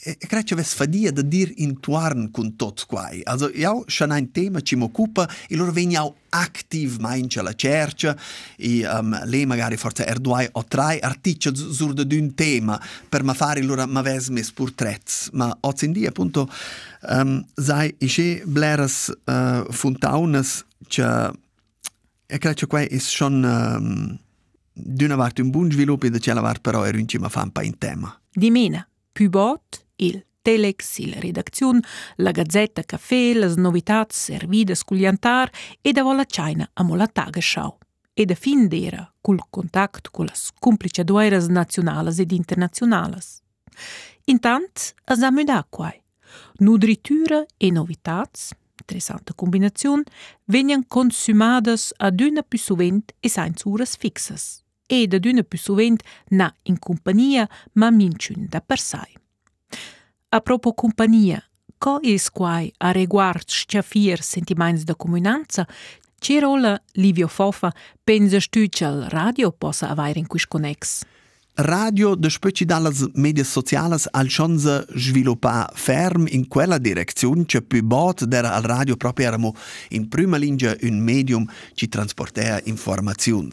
e 0.07 0.17
credo 0.19 0.45
che 0.45 0.55
ves 0.55 0.73
fadia 0.73 1.11
da 1.11 1.23
dir 1.23 1.53
intuarn 1.57 2.31
con 2.31 2.55
tot 2.55 2.87
quai. 2.87 3.23
Also, 3.25 3.51
io 3.53 3.83
schon 3.89 4.13
ein 4.13 4.31
tema 4.31 4.61
ci 4.61 4.77
m'occupa 4.77 5.29
e 5.49 5.57
loro 5.57 5.73
veniau 5.73 6.15
aktiv 6.29 6.99
maincia 6.99 7.43
la 7.43 7.55
cercia 7.55 8.17
e 8.57 8.87
um, 8.87 9.19
lei 9.25 9.47
magari 9.47 9.77
forse 9.77 10.07
er 10.07 10.21
due 10.21 10.49
o 10.53 10.65
tre 10.65 11.01
articoli 11.01 11.57
sur 11.57 11.93
d'un 11.93 12.35
tema 12.35 12.81
per 13.09 13.25
ma 13.25 13.35
fare 13.35 13.63
loro 13.63 13.85
ma 13.87 14.01
ves 14.03 14.29
mes 14.29 14.53
pur 14.53 14.73
trez. 14.73 15.31
Ma 15.33 15.57
oggi 15.63 15.87
in 15.87 15.93
dia 15.93 16.09
appunto 16.11 16.49
um, 17.09 17.45
sai 17.55 17.93
isce 17.99 18.45
bleras 18.47 19.13
uh, 19.25 19.67
fontaunas 19.73 20.65
che 20.87 21.33
e 22.29 22.39
credo 22.39 22.67
che 22.67 22.87
è 22.87 22.99
schon 22.99 23.43
um, 23.43 24.19
d'una 24.73 25.17
parte 25.17 25.43
un 25.43 25.51
buon 25.51 25.69
sviluppo 25.69 26.07
e 26.07 26.11
da 26.11 26.19
c'è 26.19 26.33
la 26.33 26.55
però 26.61 26.83
è 26.83 26.95
un 26.95 27.09
cima 27.09 27.29
fampa 27.29 27.63
in 27.63 27.77
tema. 27.77 28.17
Di 28.31 28.51
mena, 28.51 28.87
più 29.11 29.31
bot 29.31 29.86
il 29.97 30.25
telex, 30.43 30.99
il 30.99 31.15
redazione, 31.15 31.81
la 32.17 32.31
gazzetta 32.31 32.85
caffè, 32.85 33.33
le 33.35 33.53
novità 33.57 34.07
servite 34.09 34.77
scugliantar 34.77 35.51
e 35.81 35.93
da 35.93 36.03
vola 36.03 36.25
China 36.25 36.69
a 36.73 36.95
la 36.95 37.07
Tagesschau. 37.07 37.79
E 38.19 38.25
da 38.25 38.35
fin 38.35 38.67
d'era 38.69 39.13
col 39.21 39.41
contatto 39.51 40.11
con 40.11 40.25
le 40.25 40.33
complici 40.59 41.05
dueras 41.05 41.49
nazionali 41.49 42.19
ed 42.19 42.31
internazionali. 42.31 43.19
Intant, 44.27 44.95
a 45.05 45.15
samudà 45.15 45.67
quai. 45.69 46.01
Nutritura 46.59 47.45
e 47.59 47.71
novità, 47.71 48.25
interessante 48.81 49.33
combinazione, 49.35 50.05
vengono 50.45 50.85
consumate 50.87 51.75
ad 51.97 52.21
una 52.21 52.43
più 52.43 52.59
sovente 52.59 53.15
e 53.21 53.29
senza 53.29 53.69
uras 53.69 53.97
fixes. 53.97 54.63
E 54.87 55.09
ad 55.11 55.25
una 55.25 55.43
più 55.43 55.59
sovente 55.59 56.05
na 56.29 56.55
in 56.63 56.79
compagnia, 56.79 57.47
ma 57.73 57.91
minciun 57.91 58.47
da 58.49 58.61
per 58.61 58.79
sé. 58.79 59.03
A 60.37 60.41
propos 60.43 60.75
compagnia, 60.77 61.43
co 61.79 61.99
es 62.03 62.29
quai 62.29 62.71
a 62.77 62.93
reguard 62.93 63.49
sciafir 63.49 64.21
sentiments 64.23 64.85
de 64.85 64.95
comunanza, 64.95 65.67
ce 66.21 66.41
rola 66.41 66.79
Livio 66.93 67.27
Fofa 67.27 67.73
pensa 68.05 68.37
che 68.51 68.69
il 68.85 69.07
radio 69.09 69.51
possa 69.51 69.89
avere 69.89 70.19
in 70.19 70.27
quis 70.27 70.47
connex? 70.47 71.05
Radio 71.55 72.15
de 72.17 72.29
specie 72.29 72.67
dalle 72.67 72.91
medie 73.15 73.45
sociales 73.45 74.09
al 74.11 74.27
chance 74.29 74.85
sviluppa 74.95 75.71
ferm 75.73 76.27
in 76.29 76.49
quella 76.49 76.77
direzione 76.77 77.47
che 77.47 77.63
più 77.63 77.83
bot 77.83 78.25
dera 78.27 78.53
al 78.53 78.63
radio 78.63 78.95
proprio 78.97 79.29
eramo 79.29 79.55
in 79.89 80.07
prima 80.09 80.37
linea 80.37 80.77
un 80.83 80.99
medium 80.99 81.51
ci 81.73 81.89
transportea 81.89 82.61
informazioni. 82.65 83.53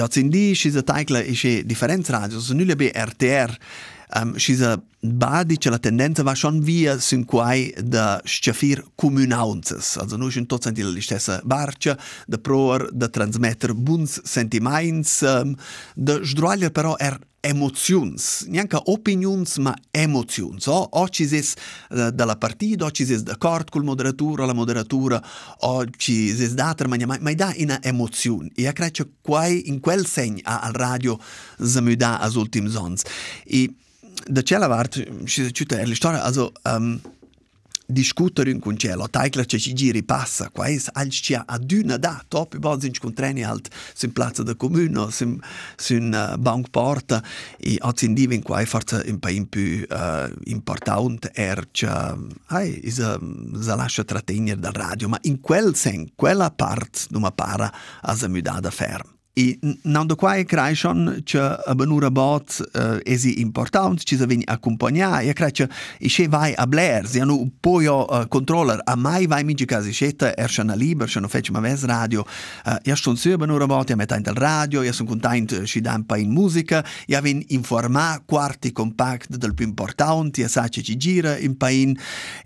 Oggi 0.00 0.20
in 0.20 0.28
dia 0.28 0.54
ci 0.54 0.70
si 0.70 0.84
taglia 0.84 1.20
e 1.20 1.62
differenze 1.64 2.12
radio, 2.12 2.40
sono 2.40 2.58
nulla 2.58 2.76
be 2.76 2.92
RTR, 2.94 3.56
um, 4.14 4.36
scisa 4.36 4.82
badi 5.00 5.58
che 5.58 5.70
la 5.70 5.78
tendenza 5.78 6.22
va 6.22 6.34
schon 6.34 6.60
via 6.60 6.98
sin 6.98 7.24
quai 7.24 7.74
da 7.82 8.20
schiafir 8.24 8.84
comunaunzes. 8.94 9.96
Also 9.96 10.16
noi 10.16 10.30
sind 10.30 10.46
tots 10.46 10.66
la 10.66 11.00
stessa 11.00 11.40
barcia, 11.44 11.98
da 12.26 12.38
proer, 12.38 12.88
da 12.92 13.08
transmetter 13.08 13.74
buns 13.74 14.22
sentiments, 14.22 15.20
um, 15.20 15.54
da 15.94 16.20
sdroaglier 16.22 16.70
però 16.70 16.96
er 16.96 17.18
emozions, 17.44 18.46
neanche 18.48 18.80
opinions, 18.84 19.58
ma 19.58 19.76
emozions. 19.90 20.66
O, 20.66 20.88
o 20.90 21.08
ci 21.10 21.26
ses 21.26 21.54
uh, 21.90 22.08
dalla 22.10 22.36
partita, 22.36 22.86
o 22.86 22.90
ci 22.90 23.04
ses 23.04 23.22
d'accordo 23.22 23.70
col 23.70 23.84
moderatore, 23.84 24.46
la 24.46 24.54
moderatura, 24.54 25.22
o 25.60 25.84
ci 25.98 26.34
ses 26.34 26.54
d'altra, 26.54 26.88
ma, 26.88 26.96
ma, 27.04 27.18
ma 27.20 27.34
da 27.34 27.52
una 27.58 27.82
emozione. 27.82 28.50
E 28.54 28.62
io 28.62 28.72
credo 28.72 29.04
che 29.20 29.62
in 29.66 29.80
quel 29.80 30.06
segno 30.06 30.40
al 30.44 30.72
radio 30.72 31.18
si 31.60 31.80
mi 31.82 31.96
dà 31.96 32.18
als 32.18 32.34
ultimi 32.36 32.70
sons. 32.70 33.02
E 33.44 33.70
da 34.26 34.42
cella 34.42 34.66
vart 34.66 35.02
ci 35.24 35.52
ciuta 35.52 35.78
er 35.78 35.94
storia 35.94 36.22
also 36.22 36.52
um, 36.64 37.00
discutere 37.86 38.50
in 38.50 38.60
con 38.60 38.76
cielo 38.78 39.08
taikla 39.08 39.44
che 39.44 39.58
ci 39.58 39.74
giri 39.74 40.02
passa 40.02 40.48
qua 40.50 40.68
es 40.68 40.88
als 40.92 41.16
ci 41.16 41.34
aduna 41.34 41.98
da 41.98 42.22
top 42.28 42.56
bo 42.56 42.78
sind 42.80 42.98
con 42.98 43.12
treni 43.12 43.44
alt 43.44 43.68
sin 43.94 44.12
piazza 44.12 44.42
da 44.42 44.54
comune 44.54 45.10
sin 45.10 45.38
sin 45.76 46.12
uh, 46.12 46.38
bank 46.38 46.70
porta 46.70 47.22
e 47.58 47.76
az 47.80 48.02
in 48.02 48.14
diven 48.14 48.42
qua 48.42 48.64
forza 48.64 49.02
un 49.06 49.18
po' 49.18 49.28
in 49.28 49.48
più 49.48 49.84
uh, 49.88 50.32
important 50.44 51.30
er 51.34 51.68
cha 51.72 52.16
ai 52.46 52.80
is 52.82 53.00
a 53.00 53.18
za 53.60 53.74
lascia 53.74 54.04
trattenere 54.04 54.60
dal 54.60 54.72
radio 54.72 55.08
ma 55.08 55.18
in 55.22 55.40
quel 55.40 55.74
sen 55.74 56.14
quella 56.14 56.50
part 56.50 57.06
non 57.10 57.30
para 57.34 57.72
as 58.00 58.22
a 58.22 58.28
mudada 58.28 58.70
ferm 58.70 59.13
E 59.36 59.58
non 59.82 60.06
da 60.06 60.14
quai 60.14 60.44
crai 60.44 60.76
schon 60.76 61.22
che 61.24 61.40
a 61.40 61.74
benura 61.74 62.08
bot 62.08 62.70
uh, 62.72 63.00
esi 63.02 63.40
important 63.40 64.00
ci 64.04 64.16
sa 64.16 64.26
veni 64.26 64.44
accompagna 64.46 65.18
e 65.18 65.32
crai 65.32 65.50
che 65.50 65.68
i 65.98 66.08
che 66.08 66.28
vai 66.28 66.54
a 66.54 66.68
Blair 66.68 67.04
si 67.04 67.18
hanno 67.18 67.50
poi 67.58 67.86
uh, 67.86 68.28
controller 68.28 68.80
a 68.84 68.94
mai 68.94 69.26
vai 69.26 69.42
mingi 69.42 69.64
casi 69.64 69.90
scetta 69.90 70.36
er 70.36 70.48
schon 70.48 70.70
a 70.70 70.76
liber 70.76 71.08
schon 71.08 71.26
fece 71.26 71.50
ma 71.50 71.58
ves 71.58 71.84
radio. 71.84 72.24
Uh, 72.64 72.76
ja 72.84 72.94
schon 72.94 73.16
su 73.16 73.36
benura 73.36 73.66
bot 73.66 73.88
ja 73.88 73.96
metta 73.96 74.14
in 74.14 74.22
del 74.22 74.34
radio 74.34 74.84
ja 74.84 74.92
son 74.92 75.06
content 75.06 75.64
ci 75.64 75.82
un 75.84 76.06
pa 76.06 76.16
in 76.16 76.30
musica 76.30 76.84
ja 77.08 77.20
ven 77.20 77.42
informa 77.48 78.22
quarti 78.24 78.70
compact 78.70 79.34
del 79.36 79.52
più 79.52 79.66
important 79.66 80.36
ja 80.38 80.46
sa 80.46 80.68
ci 80.68 80.96
gira 80.96 81.36
in 81.38 81.56
pa 81.56 81.70
in 81.70 81.98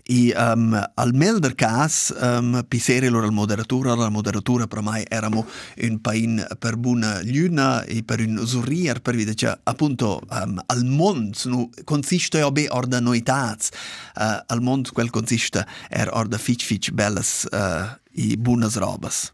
i 0.05 0.33
um, 0.35 0.73
al 0.95 1.13
melder 1.13 1.53
cas 1.53 2.11
um, 2.19 2.65
pisere 2.67 3.09
loro 3.09 3.27
al 3.27 3.31
moderatura 3.31 3.93
la 3.93 4.09
moderatura 4.09 4.65
per 4.65 4.81
mai 4.81 5.05
eramo 5.07 5.45
in 5.75 6.01
per 6.01 6.77
buna 6.79 7.21
lluna 7.23 7.83
e 7.83 8.03
per 8.03 8.19
un 8.21 8.45
surrir 8.45 9.01
per 9.01 9.15
vedere 9.15 9.35
che 9.35 9.59
appunto 9.63 10.21
um, 10.29 10.61
al 10.65 10.85
mondo 10.85 11.37
nu 11.45 11.69
consiste 11.83 12.41
o 12.41 12.51
be 12.51 12.67
orda 12.69 12.99
noitats 12.99 13.69
uh, 14.15 14.43
al 14.47 14.61
mondo 14.61 14.91
quel 14.91 15.09
consiste 15.09 15.65
er 15.89 16.09
orda 16.13 16.37
fitch 16.37 16.65
fitch 16.65 16.91
belles 16.91 17.45
uh, 17.51 17.97
e 18.11 18.37
buonas 18.37 18.75
robas. 18.75 19.31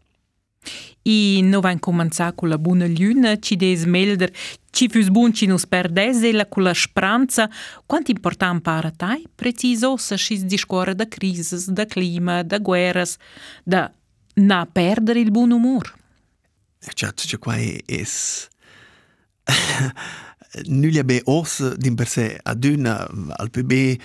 I 1.06 1.40
no 1.42 1.60
vain 1.60 1.78
començar 1.78 2.34
con 2.34 2.48
la 2.48 2.58
buona 2.58 2.86
lluna, 2.86 3.36
ci 3.38 3.56
des 3.56 3.84
melder, 3.86 4.32
ci 4.72 4.88
fus 4.88 5.08
bun 5.08 5.32
ci 5.32 5.46
nus 5.46 5.64
perdese 5.66 6.32
la 6.32 6.46
con 6.46 6.64
la 6.64 6.74
speranza, 6.74 7.48
quant 7.86 8.08
important 8.08 8.60
para 8.60 8.90
tai, 8.90 9.22
preciso 9.36 9.96
sa 9.96 10.16
schis 10.16 10.42
discorre 10.42 10.96
da 10.96 11.06
crises, 11.06 11.68
da 11.70 11.86
clima, 11.86 12.42
da 12.42 12.58
guerras, 12.58 13.18
da 13.62 13.92
na 14.34 14.66
perdere 14.66 15.20
il 15.20 15.30
buon 15.30 15.52
umor. 15.52 15.94
chat, 16.94 17.16
Chachaquay 17.16 17.82
is 17.88 18.48
nulla 20.64 21.04
be 21.04 21.20
os 21.24 21.62
din 21.76 21.94
per 21.94 22.08
sé 22.08 22.38
ad 22.42 22.64
una 22.64 23.06
al 23.36 23.50
pb 23.50 23.98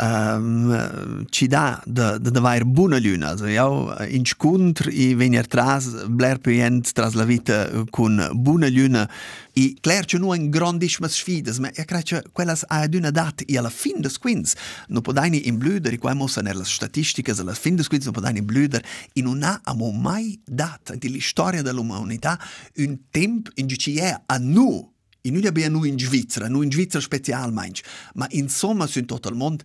um, 0.00 1.24
ci 1.30 1.46
dà 1.46 1.80
da 1.86 2.18
da 2.18 2.40
vair 2.40 2.64
buona 2.64 2.98
luna 2.98 3.28
also 3.28 3.46
ja 3.46 3.66
in 4.08 4.24
scontr 4.24 4.88
i 4.92 5.14
venir 5.14 5.46
tras 5.46 6.06
bler 6.06 6.38
pient 6.38 6.92
tras 6.92 7.14
la 7.14 7.24
vita 7.24 7.68
con 7.90 8.28
buona 8.32 8.68
luna. 8.68 9.08
I 9.56 9.78
cler 9.80 10.04
che 10.04 10.18
nu 10.18 10.32
in 10.32 10.50
grandissime 10.50 11.08
sfides 11.08 11.58
ma 11.58 11.70
io 11.72 11.84
credo 11.84 12.04
che 12.04 12.22
quellas 12.32 12.64
a 12.66 12.80
ad 12.80 12.94
una 12.94 13.10
dat 13.10 13.44
e 13.46 13.56
alla 13.56 13.70
fin 13.70 14.00
des 14.00 14.18
quins 14.18 14.54
no 14.88 15.00
podaini 15.00 15.46
in 15.46 15.58
blüder 15.58 15.92
i 15.92 15.98
quai 15.98 16.14
mossa 16.14 16.40
nelle 16.40 16.64
statistiche 16.64 17.32
alla 17.38 17.54
fin 17.54 17.76
des 17.76 17.86
quins 17.86 18.04
no 18.04 18.10
podaini 18.10 18.40
in 18.40 18.46
blüder 18.46 18.82
in 19.14 19.26
una 19.26 19.60
amo 19.64 19.90
mai 19.90 20.40
dat. 20.44 20.94
Di 20.96 21.20
storia 21.20 21.62
dell'umanità 21.62 22.38
un 22.76 22.98
temp 23.10 23.50
in 23.54 23.68
ci 23.68 23.96
è 23.96 24.22
a 24.26 24.38
nu 24.38 24.93
I 25.26 25.30
nu 25.30 25.40
abbiamo 25.46 25.78
nu 25.78 25.84
in 25.84 25.98
Svizzera, 25.98 26.48
nu 26.48 26.60
in 26.60 26.70
Svizzera 26.70 27.02
special 27.02 27.50
mainch, 27.50 27.80
ma 28.14 28.26
insomma 28.30 28.86
sunt 28.86 29.06
tot 29.06 29.24
il 29.24 29.34
mond 29.34 29.62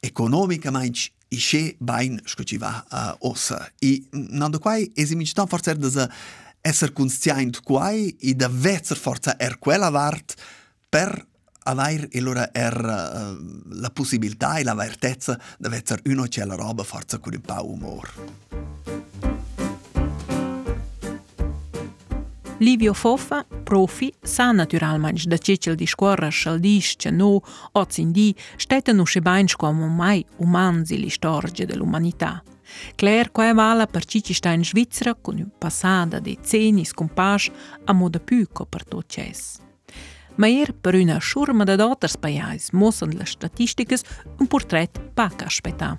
economica 0.00 0.70
mainch 0.70 1.10
i 1.28 1.36
che 1.36 1.76
bain 1.78 2.18
scoci 2.24 2.56
va 2.56 2.84
uh, 2.90 3.28
ossa. 3.28 3.70
I 3.80 4.08
non 4.10 4.50
da 4.50 4.58
quai 4.58 4.90
esimic 4.94 5.32
tan 5.32 5.46
forza 5.46 5.70
er 5.70 5.76
da 5.76 6.08
esser 6.62 6.92
conscient 6.92 7.60
quai 7.60 8.16
i 8.20 8.34
da 8.34 8.48
vezzer 8.48 8.96
forza 8.96 9.36
er 9.38 9.58
quella 9.58 9.90
vart 9.90 10.34
per 10.88 11.26
avair 11.64 12.08
e 12.10 12.18
allora 12.18 12.50
er 12.52 12.76
uh, 12.76 13.74
la 13.74 13.90
possibilità 13.90 14.56
e 14.56 14.62
la 14.62 14.74
vertezza 14.74 15.38
da 15.58 15.68
vezzer 15.68 16.00
uno 16.04 16.26
c'è 16.26 16.44
la 16.44 16.54
roba 16.54 16.84
forza 16.84 17.18
con 17.18 17.34
un 17.34 17.40
po' 17.40 17.70
umor. 17.70 19.25
Livio 22.58 22.94
Foffa, 22.94 23.44
profi, 23.64 24.10
sa 24.22 24.50
naturalmein 24.50 25.16
da 25.26 25.36
cecel 25.36 25.74
di 25.74 25.86
scuola 25.86 26.30
schaldis 26.30 26.94
che 26.96 27.10
no, 27.10 27.42
ozin 27.72 28.10
di, 28.12 28.34
stette 28.56 28.92
no 28.92 29.04
sche 29.04 29.20
bain 29.20 29.46
come 29.54 29.86
mai 29.86 30.24
umanzi 30.38 30.98
li 30.98 31.10
storge 31.10 31.66
dell'umanità. 31.66 32.42
Claire 32.94 33.30
quae 33.30 33.52
vala 33.52 33.86
per 33.86 34.06
cici 34.06 34.32
sta 34.32 34.52
in 34.52 34.64
Svizzera 34.64 35.14
con 35.14 35.36
un 35.36 35.50
passada 35.58 36.18
de 36.18 36.38
ceni 36.42 36.86
scompas 36.86 37.50
a 37.84 37.92
moda 37.92 38.20
pico 38.20 38.64
per 38.64 38.84
tot 38.84 39.04
ces. 39.06 39.60
Ma 40.36 40.48
er 40.48 40.72
per 40.72 40.94
una 40.94 41.20
schurma 41.20 41.64
de 41.64 41.76
d'auters 41.76 42.16
paiais 42.16 42.70
mossen 42.72 43.10
le 43.16 43.24
statistiches 43.26 44.02
un 44.38 44.46
portret 44.46 44.98
pac 45.12 45.42
aspetta. 45.42 45.96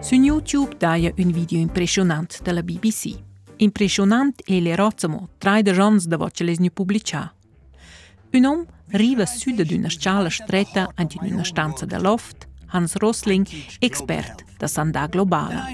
Su 0.00 0.14
YouTube 0.14 0.76
daia 0.78 1.12
un 1.16 1.32
video 1.32 1.58
impressionant 1.58 2.40
della 2.42 2.62
BBC. 2.62 3.26
Impressionant 3.60 4.40
e 4.46 4.60
le 4.60 4.74
rozzamo 4.74 5.28
trai 5.38 5.62
de 5.62 5.72
jons 5.72 6.06
da 6.06 6.16
voce 6.16 6.44
les 6.44 6.58
nu 6.58 6.70
publicà. 6.70 7.34
Un 8.32 8.44
om 8.44 8.66
riva 8.90 9.26
süda 9.26 9.64
d'una 9.64 9.88
scala 9.88 10.30
stretta 10.30 10.92
ant 10.94 11.14
in 11.14 11.32
una 11.32 11.44
stanza 11.44 11.84
da 11.84 11.98
loft, 11.98 12.46
Hans 12.66 12.94
Rosling, 12.94 13.46
expert 13.80 14.44
da 14.58 14.66
Sanda 14.66 15.06
Globala. 15.06 15.66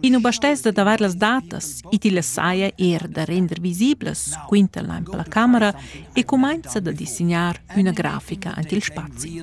In 0.00 0.14
ubastes 0.14 0.62
da 0.62 0.70
davar 0.72 1.00
las 1.00 1.14
datas, 1.14 1.80
iti 1.90 2.10
la 2.10 2.22
saia 2.22 2.72
er 2.76 3.08
da 3.08 3.24
render 3.24 3.60
visibles, 3.60 4.34
quinta 4.48 4.82
la 4.82 4.96
in 4.96 5.04
la 5.12 5.22
camera 5.22 5.72
e 6.12 6.24
comincia 6.24 6.80
da 6.80 6.90
disegnar 6.90 7.62
una 7.76 7.92
grafica 7.92 8.54
ant 8.54 8.72
il 8.72 8.82
spazi. 8.82 9.40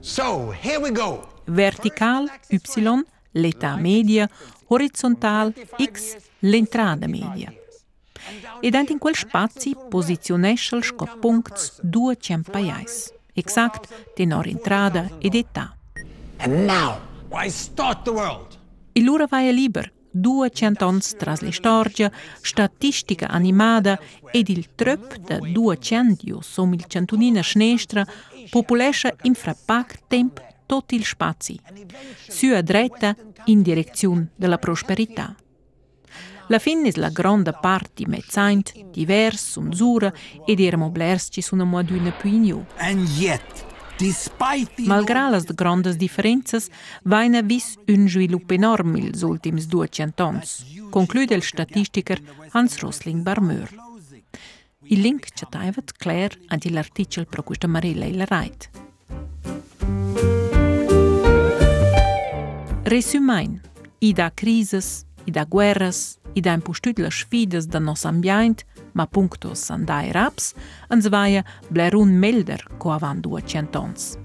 So, 0.00 0.52
here 0.62 0.78
we 0.78 0.90
go. 0.90 1.26
Vertical, 1.46 2.28
Y, 2.48 3.04
l'età 3.32 3.76
media, 3.76 4.28
horizontal 4.66 5.52
X 5.76 6.16
l'entrada 6.40 7.06
media. 7.06 7.52
Ed 8.60 8.74
in 8.88 8.98
quel 8.98 9.16
spazio 9.16 9.86
posizionesce 9.88 10.82
sco 10.82 11.06
punts 11.18 11.80
due 11.82 12.16
ciampaiais, 12.16 13.12
exact 13.32 14.12
tenor 14.14 14.46
entrada 14.46 15.08
ed 15.18 15.34
età. 15.34 15.74
And 16.38 16.64
now, 16.64 17.00
I 17.32 17.50
start 17.50 18.02
the 18.04 18.10
world. 18.10 18.58
E 18.92 19.02
l'ora 19.02 19.26
vai 19.26 19.52
liber, 19.52 19.92
due 20.10 20.50
centons 20.50 21.14
tras 21.16 21.40
le 21.40 21.52
storgia, 21.52 22.10
statistica 22.40 23.28
animada 23.28 23.98
ed 24.30 24.48
il 24.48 24.74
trupp 24.74 25.14
da 25.14 25.38
due 25.38 25.78
centio 25.78 26.40
som 26.40 26.72
il 26.72 26.84
centunina 26.86 27.42
snestra 27.42 28.04
populesce 28.50 29.16
in 29.22 29.34
frappac 29.34 30.00
temp 30.08 30.48
tot 30.70 30.92
il 30.92 31.04
spazi, 31.04 31.58
su 32.28 32.46
a 32.54 32.62
dretta 32.62 33.16
in 33.46 33.60
direzione 33.60 34.30
della 34.36 34.56
prosperità. 34.56 35.34
La 36.46 36.60
fin 36.60 36.86
es 36.86 36.94
la 36.94 37.08
grande 37.08 37.52
parte 37.60 38.06
mezzaint, 38.06 38.72
divers, 38.92 39.56
unzura, 39.56 40.12
ed 40.46 40.60
eramo 40.60 40.90
blerci 40.90 41.42
su 41.42 41.56
una 41.56 41.64
moduna 41.64 42.12
più. 42.12 42.64
And 42.76 43.08
yet, 43.18 43.66
despite 43.98 44.74
the 44.76 44.82
Malgrà 44.86 45.28
las 45.28 45.44
grandes 45.46 45.96
differenzas, 45.96 46.68
vaina 47.02 47.42
vis 47.42 47.76
un 47.88 48.08
svilup 48.08 48.48
enorm 48.52 48.96
ils 48.96 49.22
ultims 49.22 49.66
200 49.66 50.22
ans, 50.22 50.64
conclude 50.90 51.34
il 51.34 51.42
statistiker 51.42 52.20
Hans 52.52 52.78
Rosling 52.78 53.22
Barmeur. 53.22 53.68
Il 54.84 55.00
link 55.00 55.32
c'è 55.34 55.46
taivat 55.48 55.92
Claire 55.96 56.38
anti 56.46 56.70
l'articolo 56.70 57.26
pro 57.28 57.42
questa 57.42 57.66
Marilla 57.66 58.04
e 58.04 58.14
la 58.14 58.26
resumajnë 62.90 63.70
ida 64.00 64.30
krizës, 64.34 65.04
ida 65.28 65.44
guerrës, 65.46 66.18
ida 66.34 66.54
impushtut 66.56 67.00
lëshfidës 67.00 67.68
dhe 67.70 67.80
nos 67.82 68.06
ambjajnt, 68.08 68.64
ma 68.94 69.06
punktus 69.06 69.68
ndaj 69.70 70.10
raps, 70.16 70.54
nëzvaje 70.90 71.44
blerun 71.70 72.16
melder 72.22 72.64
ko 72.78 72.94
avan 72.96 73.20
dua 73.22 73.42
qentons. 73.44 74.16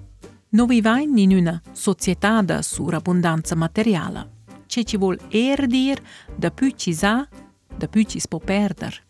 Novi 0.56 0.80
vajnë 0.82 1.13
një 1.17 1.25
njëna 1.32 1.56
societada 1.75 2.62
sur 2.63 2.95
abundanca 2.95 3.58
materiala, 3.60 4.25
që 4.71 4.86
që 4.89 4.99
vol 5.01 5.19
erdir 5.36 6.01
dhe 6.39 6.49
py 6.49 6.71
që 6.71 6.93
za 6.95 7.15
dhe 7.75 7.91
py 7.91 8.08
që 8.08 8.23
s'po 8.23 8.39
perder. 8.39 9.01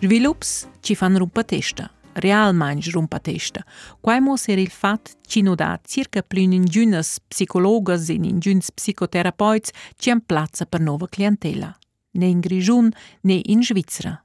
Zhvillups 0.00 0.52
që 0.80 0.96
fanë 0.96 1.20
rumpëtishtë, 1.20 1.84
testa, 2.10 2.20
realmein 2.20 2.80
rumpa 2.92 3.18
testa. 3.18 3.64
Quai 4.00 4.20
mo 4.20 4.36
ser 4.36 4.58
il 4.58 4.70
fat 4.70 5.16
ci 5.26 5.42
no 5.42 5.54
da 5.54 5.78
circa 5.82 6.22
plün 6.22 6.52
in 6.52 6.64
giunas 6.64 7.20
psicologas 7.28 8.08
e 8.08 8.14
in 8.14 8.38
giuns 8.38 8.70
psicoterapeuts 8.70 9.70
ci 9.96 10.10
han 10.10 10.20
plazza 10.26 10.66
per 10.66 10.80
nova 10.80 11.06
clientela. 11.08 11.76
Ne 12.12 12.26
in 12.26 12.40
Grigiun, 12.40 12.90
ne 13.22 13.40
in 13.44 13.62
Svizzera. 13.62 14.22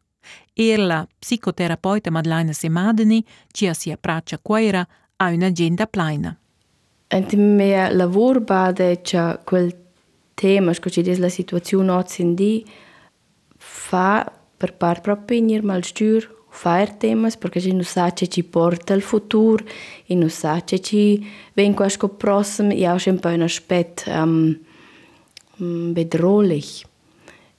Er 0.53 0.79
la 0.79 1.07
psicoterapeuta 1.19 2.09
Madeleine 2.09 2.53
Semadeni 2.53 3.23
ci 3.51 3.71
si 3.73 3.91
appraccia 3.91 4.39
quaira 4.39 4.87
a 5.17 5.29
un'agenda 5.29 5.85
plena. 5.85 6.37
En 7.07 7.55
mia 7.55 7.91
lavoro 7.91 8.41
bade 8.41 9.01
che 9.01 9.39
quel 9.43 9.75
tema, 10.33 10.73
sco 10.73 10.89
ci 10.89 11.03
des 11.03 11.19
la 11.19 11.29
situazione 11.29 11.91
oggi 11.91 12.21
in 12.21 12.33
di, 12.33 12.65
fa 13.57 14.31
per 14.57 14.73
par 14.73 15.01
proprio 15.01 15.37
venir 15.39 15.63
mal 15.63 15.83
stür 15.83 16.34
fare 16.55 16.91
temas 16.93 17.35
porque 17.35 17.59
a 17.59 17.61
gente 17.61 17.75
não 17.75 17.83
sabe 17.83 18.27
que 18.27 18.41
porta 18.41 18.95
o 18.95 19.01
futuro 19.01 19.63
e 20.09 20.15
não 20.15 20.29
sabe 20.29 20.79
que 20.79 21.27
vem 21.55 21.73
com 21.73 21.83
as 21.83 21.97
próximo 21.97 22.71
e 22.71 22.85
há 22.85 22.97
sempre 22.97 23.37
um 23.37 23.43
aspecto 23.43 24.09
um, 24.09 25.93
bedrohlich. 25.93 26.85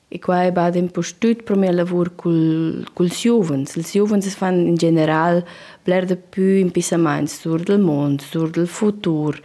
E 0.09 0.19
qua 0.19 0.51
ba 0.53 0.71
dem 0.71 0.87
postut 0.87 1.43
pro 1.43 1.57
mia 1.59 1.73
lavur 1.73 2.11
cul 2.11 2.85
cul 2.95 3.09
jovens. 3.09 3.77
Ils 3.77 3.93
jovens 3.93 4.27
es 4.27 4.37
fan 4.37 4.67
in 4.67 4.79
general 4.79 5.43
bler 5.85 6.07
de 6.07 6.17
pü 6.17 6.61
in 6.61 6.71
pisaments 6.71 7.41
sur 7.43 7.59
del 7.59 7.79
mond, 7.79 8.23
sur 8.23 8.51
del 8.51 8.69
futur. 8.69 9.43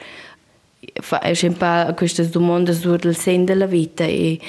È 0.93 1.34
sempre 1.34 1.93
queste 1.95 2.27
domande 2.30 2.73
sur 2.73 2.97
del 2.97 3.15
sen 3.15 3.45
della 3.45 3.65
vita 3.65 4.04
e, 4.04 4.39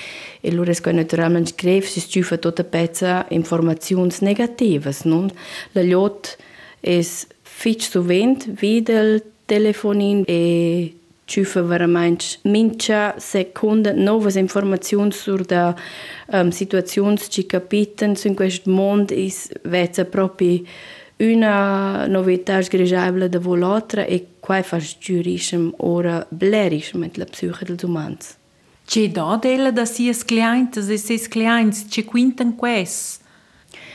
e 0.41 0.53
loro 0.53 0.73
che 0.73 0.93
naturalmente 0.93 1.53
scrive 1.53 1.87
si 1.87 2.01
stufa 2.01 2.37
tutta 2.37 2.65
pezza 2.65 3.27
informazioni 3.31 4.13
negative. 4.21 4.95
Non? 5.05 5.31
La 5.73 5.83
lot 5.83 6.37
è 6.81 7.01
fitch 7.43 7.83
sovent 7.83 8.51
vide 8.51 8.93
il 8.93 9.23
telefonin 9.47 10.25
e 10.27 10.95
Ciufa 11.25 11.63
veramente 11.63 12.25
mincha 12.43 13.15
seconda 13.19 13.93
novas 13.93 14.35
informazioni 14.35 15.13
sur 15.13 15.45
da 15.45 15.75
um, 16.27 16.51
situazioni 16.51 17.17
ci 17.17 17.47
capitano 17.47 18.15
in 18.25 18.35
questo 18.35 18.69
mondo 18.71 19.15
is 19.15 19.49
vezza 19.63 20.05
proprio 20.05 20.63
una 21.23 22.07
novità 22.07 22.61
sgrigiabile 22.61 23.29
da 23.29 23.41
l'altra 23.57 24.05
e 24.05 24.27
qua 24.41 24.63
fa 24.63 24.79
giurisce 24.99 25.73
ora 25.79 26.27
blerisch 26.29 26.95
mit 26.95 27.17
la 27.17 27.25
psiche 27.25 27.65
dels 27.65 27.83
umans. 27.83 28.37
C'è 28.85 29.09
da 29.09 29.39
della 29.41 29.71
da 29.71 29.85
sies 29.85 30.25
clientes 30.25 30.89
e 30.89 30.97
ses 30.97 31.29
clients 31.29 31.87
ci 31.89 32.05
quintan 32.05 32.57
quest. 32.57 33.21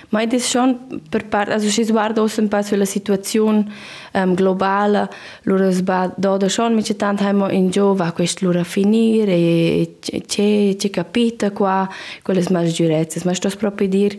Ma 0.10 0.22
è 0.22 0.40
schon 0.40 1.02
per 1.10 1.28
parte, 1.28 1.52
also 1.52 1.68
si 1.68 1.84
guarda 1.84 2.22
aussi 2.22 2.40
un 2.40 2.48
po' 2.48 2.62
sulla 2.62 2.86
situazione 2.86 3.66
um, 4.13 4.34
globale, 4.36 5.10
loro 5.44 5.70
sbada 5.70 6.38
da 6.38 6.48
schon 6.48 6.74
mit 6.76 6.96
tant 6.96 7.20
heimo 7.20 7.50
in 7.50 7.70
gio 7.70 7.94
va 7.94 8.13
questo 8.13 8.46
loro 8.46 8.63
finire 8.63 9.34
e 9.34 9.98
c'è 10.00 10.76
c'è 10.78 10.90
capita 10.90 11.52
qua 11.52 11.90
quelle 12.24 12.42
smas 12.42 12.72
giurezze, 12.72 13.22
ma 13.26 13.34
sto 13.34 13.50
proprio 13.58 13.90
dir 13.90 14.18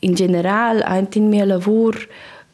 in 0.00 0.12
generale 0.12 0.82
anche 0.82 1.16
in 1.16 1.28
mio 1.28 1.46
lavoro 1.46 1.98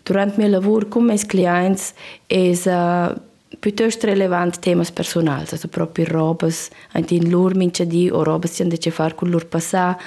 Durante 0.08 0.38
o 0.38 0.40
meu 0.40 0.50
labor 0.50 0.86
com 0.86 1.02
meus 1.02 1.22
clientes, 1.22 1.94
eles 2.30 2.64
uh, 2.64 3.14
piuttosto 3.60 4.06
relevant 4.06 4.58
temas 4.58 4.88
personals, 4.88 5.52
also 5.52 5.68
proprio 5.68 6.06
robes, 6.06 6.70
anche 6.94 7.14
in 7.14 7.28
lur 7.28 7.54
mince 7.54 7.86
o 8.10 8.22
robes 8.22 8.56
che 8.56 8.62
hanno 8.62 8.90
far 8.90 9.14
con 9.14 9.28
lur 9.28 9.44
passà, 9.44 9.98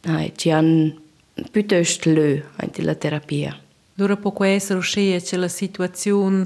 eh, 0.00 0.32
ci 0.34 0.50
han 0.50 0.98
piuttosto 1.50 2.08
lö 2.08 2.40
anche 2.56 2.82
la 2.82 2.94
terapia. 2.94 3.54
Dura 3.92 4.16
po 4.16 4.32
questa 4.32 4.72
ruscia 4.72 5.18
che 5.18 5.36
le 5.36 5.48
situazioni 5.50 6.44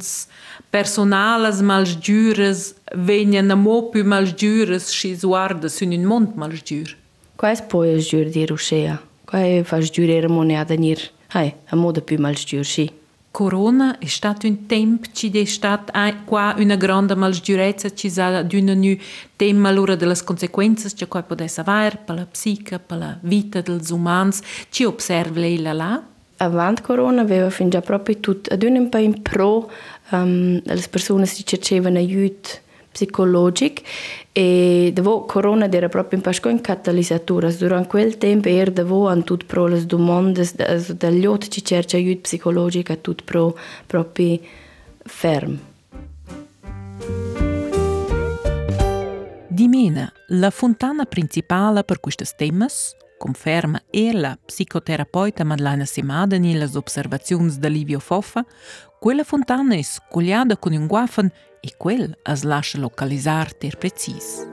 personali 0.69 1.63
malgiures 1.63 2.75
vengono 2.97 3.53
a 3.53 3.55
mo 3.55 3.91
più 3.91 4.05
malgiures 4.05 4.89
si 4.89 5.17
guarda 5.23 5.69
su 5.69 5.85
un 5.85 6.03
mondo 6.03 6.33
malgiur. 6.35 6.97
Quais 7.37 7.63
poi 7.63 7.95
es 7.95 8.09
giur 8.09 8.29
di 8.29 8.45
ruscia? 8.45 9.01
Quai 9.25 9.63
fas 9.63 9.89
giur 9.89 10.11
era 10.11 10.29
moneda 10.29 10.75
nir? 10.75 11.13
Hai, 11.29 11.55
a 11.67 11.77
moda 11.77 12.01
più 12.01 12.19
malgiur, 12.19 12.65
sì. 12.65 12.87
Si. 12.87 13.03
Corona 13.35 13.99
è 13.99 14.07
stato 14.07 14.47
un 14.47 14.67
tempo 14.67 15.09
ci 15.13 15.29
è 15.29 15.45
stata 15.45 16.15
qua 16.25 16.55
una 16.57 16.77
grande 16.77 17.17
malgiurezza 17.17 17.93
ci 17.93 18.09
sa 18.09 18.43
d'una 18.45 18.75
nu 18.75 18.97
tema 19.35 19.71
allora 19.71 19.97
delle 19.97 20.15
conseguenze 20.23 20.89
che 20.95 21.09
qua 21.09 21.25
potesse 21.25 21.61
avere 21.61 21.99
per 22.05 22.15
la 22.15 22.27
psiche, 22.27 22.79
per 22.79 22.97
la 22.97 23.19
vita 23.23 23.61
degli 23.61 23.91
umani, 23.91 24.31
ci 24.69 24.85
osserva 24.85 25.41
lei 25.41 25.61
là 25.61 25.73
là? 25.73 26.01
Avant 26.37 26.81
Corona 26.81 27.23
aveva 27.23 27.51
fin 27.51 27.71
già 27.71 27.81
proprio 27.81 28.21
tutto, 28.21 28.53
ad 28.53 28.63
un 28.63 28.89
po' 28.89 28.99
in 28.99 29.21
pro 29.21 29.69
um, 30.11 30.61
le 30.63 30.87
persone 30.89 31.27
che 31.27 31.59
cercavano 31.59 31.99
aiuto 31.99 32.63
psicologic 32.95 33.83
e 34.33 34.91
devo 34.95 35.25
corona 35.25 35.69
era 35.69 35.89
proprio 35.89 36.19
in 36.19 36.25
pasco 36.25 36.49
in 36.49 36.61
catalizzatore 36.61 37.55
durante 37.57 37.89
quel 37.89 38.17
tempo 38.19 38.49
era 38.49 38.71
devo 38.71 39.09
an 39.09 39.25
tut 39.25 39.45
pro 39.45 39.67
le 39.67 39.85
domande 39.85 40.49
dagli 40.97 41.27
altri 41.27 41.51
ci 41.51 41.65
cerca 41.65 41.97
aiuto 41.97 42.21
psicologico 42.23 42.93
a 42.93 42.97
tut 42.97 43.25
pro 43.25 43.57
proprio 43.87 44.39
ferm. 45.05 45.59
Di 49.49 49.69
mena, 49.69 50.13
la 50.29 50.51
fontana 50.51 51.05
principale 51.05 51.85
per 51.85 52.01
questi 52.01 52.25
temi, 52.37 52.67
conferma 53.17 53.81
e 53.89 54.13
la 54.13 54.37
psicoterapeuta 54.45 55.45
Madeleine 55.45 55.87
Semadani 55.87 56.55
le 56.55 56.69
osservazioni 56.73 57.55
di 57.57 57.71
Livio 57.71 58.01
Foffa, 58.01 58.45
quella 59.05 59.23
fontana 59.23 59.75
è 59.75 59.83
scogliata 59.83 60.57
con 60.57 60.73
un 60.73 60.87
guafen 60.87 61.31
e 61.61 61.75
quel 61.77 62.17
as 62.23 62.43
lascia 62.43 62.79
localizzare 62.79 63.51
ter 63.59 63.77
precis. 63.77 64.47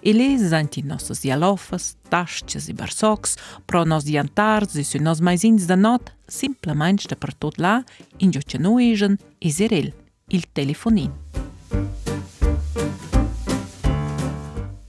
E 0.00 0.12
les 0.12 0.50
anti 0.50 0.82
nossos 0.82 1.20
dialofas, 1.20 1.94
tasches 2.08 2.66
e 2.66 2.72
barsocs, 2.72 3.36
pro 3.64 3.84
nos 3.84 4.02
diantars 4.02 4.74
e 4.74 4.82
su 4.82 4.98
nos 4.98 5.20
maisins 5.20 5.66
da 5.66 5.76
not, 5.76 6.12
simplement 6.26 7.00
sta 7.00 7.14
per 7.14 7.32
tot 7.36 7.58
là, 7.58 7.80
in 8.16 8.30
gio 8.30 8.40
no 8.58 8.80
egen, 8.80 9.16
e 9.38 9.52
zerel, 9.52 9.94
il 10.30 10.50
telefonin. 10.50 11.12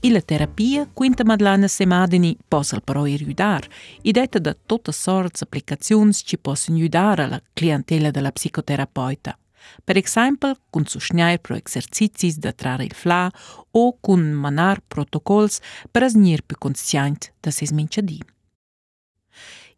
E 0.04 0.10
la 0.10 0.20
terapia, 0.20 0.88
quinta 0.92 1.22
Madlana 1.22 1.68
Semadini, 1.68 2.36
possa 2.48 2.80
però 2.80 3.04
aiutare, 3.04 3.68
e 4.02 4.10
detta 4.10 4.40
da 4.40 4.52
tutte 4.52 4.90
sorte 4.90 5.30
di 5.34 5.44
applicazioni 5.44 6.12
ci 6.12 6.38
possono 6.38 6.76
aiutare 6.76 7.22
alla 7.22 7.40
clientela 7.52 8.10
della 8.10 8.32
psicoterapeuta. 8.32 9.38
Per 9.84 9.96
esempio, 9.96 10.56
con 10.70 10.86
sostegno 10.86 11.38
pro 11.38 11.54
esercizi 11.54 12.36
da 12.40 12.50
trarre 12.50 12.86
il 12.86 12.94
fla 12.94 13.30
o 13.70 13.96
con 14.00 14.20
manar 14.32 14.82
protocolli 14.84 15.50
per 15.88 16.02
essere 16.02 16.42
più 16.44 16.58
conscienti 16.58 17.32
da 17.38 17.52
se 17.52 17.64
sminciadi. 17.68 18.20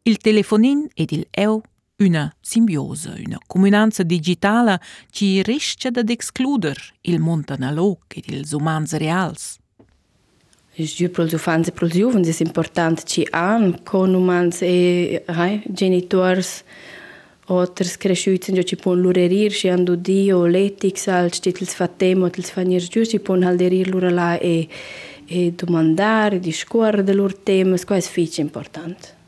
Il 0.04 0.16
telefonin 0.16 0.88
ed 0.94 1.12
il 1.12 1.26
EU 1.32 1.60
una 1.96 2.34
simbiose, 2.40 3.22
una 3.26 3.38
comunanza 3.46 4.02
digitale 4.02 4.80
ci 5.10 5.42
rischia 5.42 5.90
ad 5.90 6.08
escludere 6.08 6.80
il 7.02 7.20
mondo 7.20 7.52
analogo 7.52 8.06
ed 8.08 8.24
ils 8.28 8.52
umans 8.52 8.94
reals. 8.94 9.58
Giù 10.76 11.08
per 11.08 11.26
gli 11.26 11.34
ufanzi 11.34 11.70
e 11.70 11.72
per 11.72 11.86
gli 11.86 11.98
giovani 11.98 12.28
è 12.28 12.34
importante 12.40 13.02
che 13.04 13.28
hanno 13.30 13.78
con 13.84 14.12
umans 14.12 14.62
e 14.62 15.22
hai, 15.26 15.62
genitori 15.66 16.42
altri 17.46 17.88
cresciuti 17.96 18.50
che 18.50 18.64
ci 18.64 18.74
possono 18.74 19.02
lurerir, 19.02 19.52
ci 19.52 19.68
hanno 19.68 19.94
dio, 19.94 20.46
l'etica, 20.46 21.16
al 21.16 21.32
stitels 21.32 21.74
fatemo, 21.74 22.28
tels 22.28 22.50
fanir 22.50 22.82
giù, 22.88 23.04
ci 23.04 23.20
possono 23.20 23.46
halderir 23.46 23.88
loro 23.88 24.08
là 24.08 24.36
e, 24.36 24.66
e 25.26 25.52
domandare, 25.52 26.40
discorrere 26.40 27.04
dei 27.04 27.14
loro 27.14 27.36
temi, 27.40 27.78
questo 27.84 27.94
è 27.94 28.00
fiche 28.00 28.40
importante. 28.40 29.22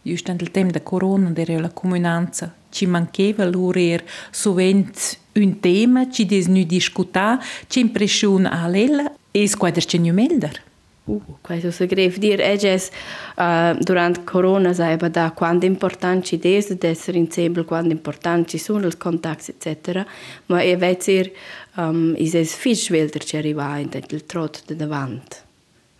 Giusto 0.00 0.32
nel 0.32 0.50
tempo 0.50 0.72
della 0.72 0.84
corona, 0.84 1.30
della 1.30 1.70
comunanza, 1.70 2.54
ci 2.70 2.86
mancheva 2.86 3.44
l'urer 3.44 4.02
sovente 4.30 5.18
un 5.34 5.60
tema, 5.60 6.08
ci 6.08 6.24
des 6.24 6.46
nu 6.46 6.62
discuta, 6.64 7.38
ci 7.66 7.80
impressione 7.80 8.48
a 8.48 8.66
lella 8.66 9.12
e 9.30 9.46
squadra 9.48 9.80
c'è 9.80 9.98
nu 9.98 10.12
melder. 10.12 10.62
Uh, 11.04 11.20
questo 11.40 11.70
si 11.70 11.86
greve 11.86 12.18
dire, 12.18 12.44
è 12.44 12.56
già 12.56 12.74
uh, 12.74 13.76
durante 13.82 14.22
corona 14.22 14.72
saiba 14.72 15.08
da 15.08 15.32
quanto 15.32 15.66
importante 15.66 16.26
ci 16.26 16.38
des 16.38 16.70
ad 16.70 16.82
essere 16.82 17.18
insieme, 17.18 17.64
quanto 17.64 17.90
importanti 17.90 18.58
sono 18.58 18.86
i 18.86 18.96
contatti, 18.96 19.50
eccetera, 19.50 20.06
ma 20.46 20.60
è 20.60 20.76
vero 20.76 21.30
um, 21.76 22.14
è 22.14 22.22
difficile 22.22 23.08
ci 23.10 23.36
arrivare 23.36 23.88
il 24.08 24.26
trotto 24.26 24.60
da 24.66 24.74
davanti. 24.74 25.36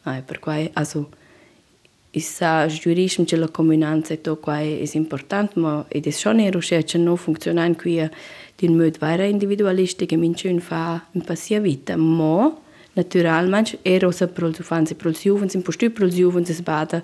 Ah, 0.03 0.23
per 0.23 0.39
cui, 0.39 0.71
also, 0.75 1.09
Issa 2.13 2.67
giurism 2.67 3.23
che 3.23 3.37
la 3.37 3.49
comunanza 3.49 4.17
to 4.17 4.37
quai 4.39 4.83
è 4.83 4.97
importante, 4.97 5.61
ma 5.61 5.87
è 5.89 6.11
schon 6.11 6.41
ero 6.41 6.59
che 6.59 6.83
che 6.83 6.99
non 6.99 7.17
funziona 7.17 7.73
qui 7.77 8.01
din 8.57 8.77
mod 8.77 8.99
vera 8.99 9.25
individualistica 9.25 10.17
mince 10.17 10.49
un 10.49 10.59
fa 10.59 11.07
un 11.13 11.23
passia 11.23 11.61
vita, 11.61 11.97
ma 11.97 12.53
naturalmente 12.95 13.79
era 13.83 14.09
osa 14.09 14.27
per 14.27 14.45
els 14.45 14.61
ufans 14.61 14.91
e 14.91 14.95
per 14.95 15.11
els 15.11 15.23
juvens, 15.25 15.55
in 15.55 15.63
postu 15.63 15.91
per 15.91 16.05
els 16.05 16.61
bada 16.63 17.03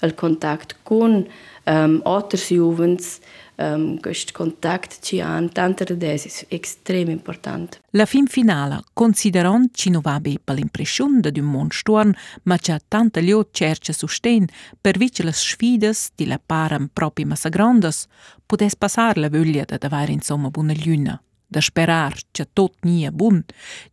al 0.00 0.14
contact 0.14 0.76
con 0.82 1.26
um, 1.66 2.00
otters 2.04 2.48
juvens, 2.50 3.18
um, 3.58 3.98
quest 3.98 4.32
contact 4.32 4.98
ci 5.02 5.20
han 5.20 5.48
tanta 5.48 5.84
redes 5.84 6.26
es 6.26 6.44
extrem 6.48 7.08
important. 7.08 7.78
La 7.90 8.04
fin 8.04 8.26
finala, 8.26 8.82
considerant 8.92 9.74
ci 9.74 9.90
nu 9.90 10.00
vabi 10.00 10.38
per 10.42 10.56
l'impression 10.56 11.20
de 11.20 11.32
un 11.40 11.46
mond 11.46 11.72
storn, 11.72 12.14
ma 12.44 12.56
c'ha 12.56 12.78
tanta 12.88 13.20
lio 13.20 13.48
cerce 13.50 13.92
susten 13.92 14.46
per 14.80 14.98
vice 14.98 15.22
las 15.22 15.38
sfides 15.38 16.10
di 16.14 16.26
la 16.26 16.38
param 16.38 16.88
propi 16.92 17.24
massa 17.24 17.48
grandes, 17.48 18.06
podes 18.46 18.76
passar 18.76 19.18
la 19.18 19.28
voglia 19.28 19.64
de 19.64 19.78
davare 19.78 20.12
insomma 20.12 20.50
buona 20.50 20.74
luna 20.84 21.20
de 21.48 21.60
sperar 21.60 22.16
că 22.30 22.44
tot 22.52 22.72
nu 22.80 22.90
e 22.90 23.10
bun, 23.14 23.46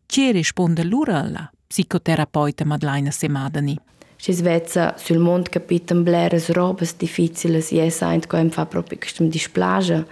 ce 0.06 0.32
răspunde 0.32 0.82
lor 0.82 1.08
la 1.08 1.50
psicoterapeută 1.68 2.64
Madeleine 2.64 3.10
Semadani. 3.10 3.82
Și 4.16 4.32
sveță, 4.32 4.94
sul 4.98 5.18
mond 5.18 5.48
capitem 5.48 6.04
bleres 6.04 6.48
robes 6.48 6.94
dificile, 6.94 7.64
e 7.72 7.90
să 7.90 8.06
ai 8.06 8.20
că 8.20 8.38
îmi 8.38 8.50
fa 8.50 8.64
proprio 8.64 8.98
că 9.00 9.08
îmi 9.18 9.30
displajă. 9.30 10.08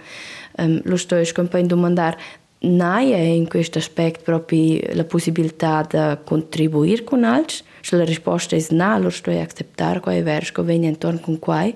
Lo 0.82 0.96
sto 0.96 1.16
ești 1.16 1.34
cum 1.34 1.46
poi 1.46 1.62
domandar, 1.62 2.16
n-ai 2.58 3.38
în 3.38 3.46
acest 3.48 3.76
aspect 3.76 4.22
proprio 4.22 4.78
la 4.92 5.02
posibilitatea 5.02 6.14
de 6.14 6.20
contribui 6.24 7.04
cu 7.04 7.20
alți? 7.22 7.62
Și 7.80 7.94
la 7.94 8.04
risposta 8.04 8.54
este 8.54 8.74
na, 8.74 8.98
lo 8.98 9.08
sto 9.08 9.30
acceptar 9.30 10.00
că 10.00 10.10
e 10.10 10.20
vers 10.20 10.50
că 10.50 10.62
veni 10.62 10.86
intorno 10.86 11.18
con 11.18 11.36
quai. 11.36 11.74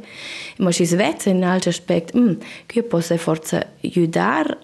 Ma 0.58 0.70
și 0.70 0.84
sveță 0.84 1.30
în 1.30 1.42
alt 1.42 1.66
aspect, 1.66 2.14
mm, 2.14 2.38
că 2.66 2.72
eu 2.74 2.82
pot 2.82 3.02
să 3.02 3.16
forță 3.16 3.66
iudar 3.80 4.58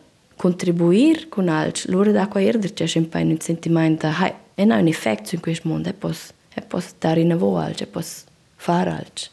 contribuire 0.44 1.30
con 1.30 1.48
altri. 1.48 1.90
Allora 1.90 2.10
da 2.10 2.28
qua 2.28 2.42
erder 2.42 2.74
c'è 2.74 3.00
po' 3.08 3.16
un 3.16 3.40
sentimento, 3.40 4.06
hai, 4.06 4.30
e 4.54 4.62
un 4.64 4.86
effetto 4.86 5.34
in 5.34 5.40
questo 5.40 5.66
mondo, 5.66 5.88
e 5.88 5.94
posso, 5.94 6.34
e 6.52 6.60
posso 6.60 6.92
dare 6.98 7.22
in 7.22 7.32
avo 7.32 7.56
altri, 7.56 7.84
e 7.84 7.86
posso 7.86 8.24
fare 8.56 8.90
altri. 8.90 9.30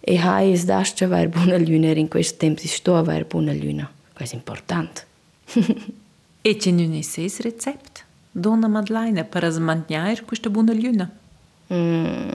E 0.00 0.16
hai 0.16 0.52
es 0.52 0.64
das 0.64 0.94
che 0.94 1.06
va 1.06 1.26
buona 1.26 1.58
luna 1.58 1.92
in 1.92 2.08
questo 2.08 2.38
tempo, 2.38 2.60
si 2.60 2.68
sto 2.68 2.96
a 2.96 3.02
va 3.02 3.22
buona 3.28 3.52
luna. 3.52 3.90
Questo 4.14 4.36
è 4.36 4.38
importante. 4.38 5.02
E 6.40 6.56
c'è 6.56 6.70
un 6.70 6.94
esses 6.94 7.40
recept? 7.40 8.04
Donna 8.32 8.66
Madeleine 8.66 9.24
per 9.24 9.46
smantenere 9.50 10.22
questa 10.24 10.48
buona 10.48 10.72
luna? 10.72 11.10
Mm, 11.72 12.30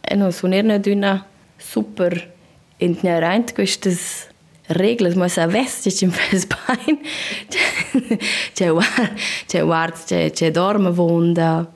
e 0.00 0.14
non 0.14 0.30
sono 0.30 0.56
una 0.56 1.26
super 1.56 2.32
ignorante 2.76 3.52
queste 3.52 3.90
regole, 4.66 5.14
ma 5.14 5.28
se 5.28 5.40
avessi 5.40 5.90
c'è 5.90 6.06
un 6.06 6.12
fes 6.12 6.46
bain, 6.46 6.98
c'è 8.52 8.72
c'è 9.46 9.62
guard, 9.62 10.04
c'è 10.04 10.30
c'è 10.30 10.50
dorme 10.50 10.90
vonda, 10.90 11.70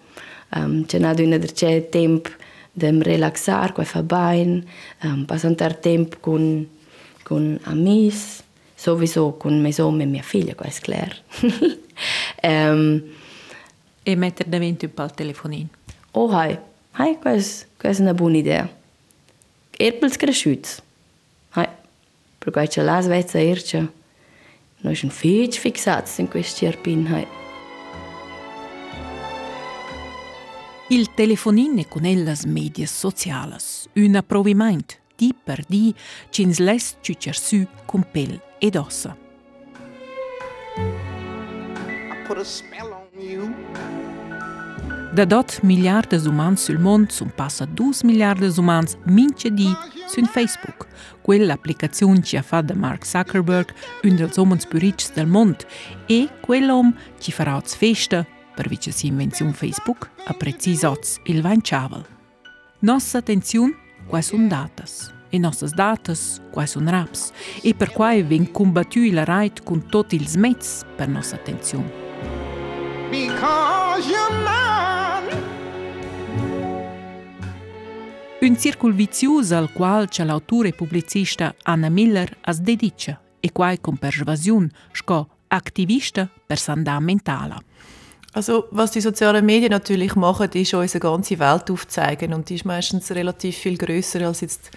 um, 0.54 0.84
c'è 0.86 0.98
una 0.98 1.14
d'una 1.14 1.38
c'è 1.38 1.88
tempo 1.88 2.30
di 2.72 3.02
relaxare, 3.02 3.72
qua 3.72 3.84
fa 3.84 4.02
bain, 4.02 4.64
um, 5.02 5.24
passare 5.24 5.78
tempo 5.80 6.16
con 6.20 6.68
con 7.22 7.58
amici 7.64 8.44
sowieso 8.76 9.32
con 9.32 9.60
mia 9.60 9.72
somma 9.72 10.02
e 10.02 10.06
mia 10.06 10.22
figlia, 10.22 10.54
questo 10.54 10.90
è 10.90 10.94
chiaro. 10.94 12.72
um, 12.72 13.02
e 14.02 14.14
mettere 14.14 14.48
davanti 14.48 14.84
un 14.84 14.94
po' 14.94 15.02
il 15.02 15.10
telefonino. 15.12 15.68
Oh, 16.12 16.28
hai, 16.28 16.56
hai, 16.92 17.18
questa 17.18 17.66
è 17.80 18.00
una 18.00 18.14
buona 18.14 18.36
idea. 18.36 18.68
Erpels 19.76 20.16
cresciuti. 20.16 20.68
Perché 22.46 22.68
c'è 22.68 22.82
la 22.82 23.00
Svezia 23.00 23.40
erce, 23.40 23.92
noi 24.82 24.94
siamo 24.94 25.12
fitch 25.12 25.58
fissati 25.58 26.20
in 26.20 26.28
questi 26.28 26.64
erpin, 26.64 27.04
hai. 27.12 27.26
Il 30.90 31.12
telefonino 31.12 31.84
con 31.88 32.02
le 32.02 32.36
medie 32.46 32.86
sociali, 32.86 33.56
un 33.94 34.14
approvimento 34.14 34.94
di 35.16 35.34
per 35.34 35.64
di, 35.66 35.92
ci 36.30 36.42
ens 36.42 36.60
les 36.60 36.96
ciucersu 37.00 37.66
con 37.84 38.06
pel 38.12 38.40
ed 38.60 38.76
ossa. 38.76 39.16
Da 45.16 45.24
dot 45.24 45.62
miliardes 45.62 46.26
umans 46.26 46.64
sul 46.64 46.78
mond 46.78 47.08
sun 47.10 47.30
passa 47.34 47.64
2 47.64 48.04
miliardes 48.04 48.58
umans 48.58 48.98
mince 49.04 49.50
di 49.50 49.74
su 50.06 50.22
Facebook, 50.26 50.86
quell'applicazione 51.22 52.22
ci 52.22 52.36
ha 52.36 52.42
fatto 52.42 52.74
Mark 52.74 53.06
Zuckerberg, 53.06 53.72
un 54.02 54.14
dels 54.14 54.36
omens 54.36 54.66
più 54.66 54.78
ricchi 54.78 55.06
del 55.14 55.26
mondo, 55.26 55.64
e 56.04 56.28
quell'om 56.42 56.94
ci 57.18 57.32
farà 57.32 57.58
festa 57.64 58.26
per 58.54 58.68
vice 58.68 58.90
si 58.90 59.06
invenzione 59.06 59.54
Facebook 59.54 60.10
a 60.26 60.34
precisats 60.34 61.18
il 61.24 61.40
vanciavel. 61.40 62.04
Nostra 62.80 63.20
attenzione, 63.20 63.74
qua 64.06 64.20
sono 64.20 64.48
datas 64.48 65.14
e 65.30 65.38
nossas 65.38 65.72
datas, 65.72 66.42
quai 66.50 66.66
sun 66.66 66.90
raps, 66.90 67.32
e 67.62 67.72
per 67.72 67.90
quai 67.90 68.22
ven 68.22 68.52
combattu 68.52 69.10
la 69.10 69.24
right 69.24 69.62
con 69.62 69.88
tot 69.88 70.12
ils 70.12 70.34
mezz 70.34 70.82
per 70.94 71.08
nostra 71.08 71.38
attenzione. 71.38 72.04
Un 78.38 78.54
circul 78.54 78.92
vizius 78.92 79.50
al 79.50 79.72
qual 79.72 80.08
c'è 80.08 80.22
l'autore 80.22 80.68
e 80.68 80.72
pubblicista 80.72 81.54
Anna 81.62 81.88
Miller 81.88 82.36
as 82.42 82.60
dedica 82.60 83.18
e 83.40 83.50
quai 83.50 83.80
con 83.80 83.96
persuasion 83.96 84.70
sco 84.92 85.28
aktivista 85.48 86.28
per 86.46 86.58
sanda 86.58 87.00
mentala. 87.00 87.58
Also 88.32 88.68
was 88.72 88.90
die 88.90 89.00
sozialen 89.00 89.42
Medien 89.42 89.70
natürlich 89.70 90.14
machen, 90.16 90.50
ist 90.52 90.74
unsere 90.74 90.98
ganze 90.98 91.38
Welt 91.38 91.70
aufzeigen 91.70 92.34
und 92.34 92.50
die 92.50 92.56
ist 92.56 92.66
meistens 92.66 93.10
relativ 93.10 93.56
viel 93.56 93.78
größer 93.78 94.26
als 94.26 94.42
jetzt 94.42 94.70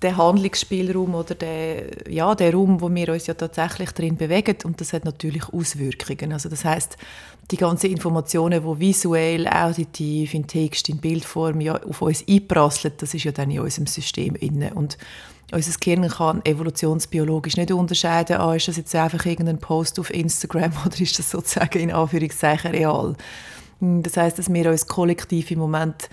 der 0.00 0.16
Handlungsspielraum 0.16 1.16
oder 1.16 1.34
der, 1.34 2.08
ja, 2.08 2.32
der 2.36 2.52
Raum, 2.52 2.80
wo 2.80 2.88
wir 2.94 3.08
uns 3.08 3.26
ja 3.26 3.34
tatsächlich 3.34 3.90
drin 3.90 4.16
bewegen 4.16 4.56
und 4.62 4.80
das 4.80 4.92
hat 4.92 5.04
natürlich 5.04 5.48
Auswirkungen. 5.52 6.32
Also 6.32 6.48
das 6.48 6.64
heißt, 6.64 6.96
die 7.50 7.56
ganzen 7.56 7.90
Informationen, 7.90 8.62
die 8.62 8.80
visuell, 8.80 9.46
auditiv, 9.46 10.34
in 10.34 10.46
Text, 10.46 10.88
in 10.88 10.98
Bildform 10.98 11.60
ja 11.60 11.80
auf 11.82 12.00
uns 12.02 12.24
einprasseln, 12.28 12.94
das 12.98 13.14
ist 13.14 13.24
ja 13.24 13.32
dann 13.32 13.50
in 13.50 13.60
unserem 13.60 13.86
System 13.86 14.34
inne 14.34 14.72
und 14.74 14.96
unser 15.52 15.78
Gehirn 15.78 16.08
kann 16.08 16.44
evolutionsbiologisch 16.44 17.56
nicht 17.56 17.70
unterscheiden, 17.70 18.38
ah, 18.38 18.54
ist 18.54 18.68
das 18.68 18.76
jetzt 18.76 18.94
einfach 18.94 19.24
irgendein 19.26 19.58
Post 19.58 20.00
auf 20.00 20.12
Instagram 20.12 20.72
oder 20.86 21.00
ist 21.00 21.18
das 21.18 21.30
sozusagen 21.30 21.78
in 21.78 21.92
Anführungszeichen 21.92 22.70
real. 22.70 23.14
Das 23.80 24.16
heißt, 24.16 24.38
dass 24.38 24.52
wir 24.52 24.70
uns 24.70 24.86
kollektiv 24.86 25.50
im 25.50 25.58
Moment 25.58 26.08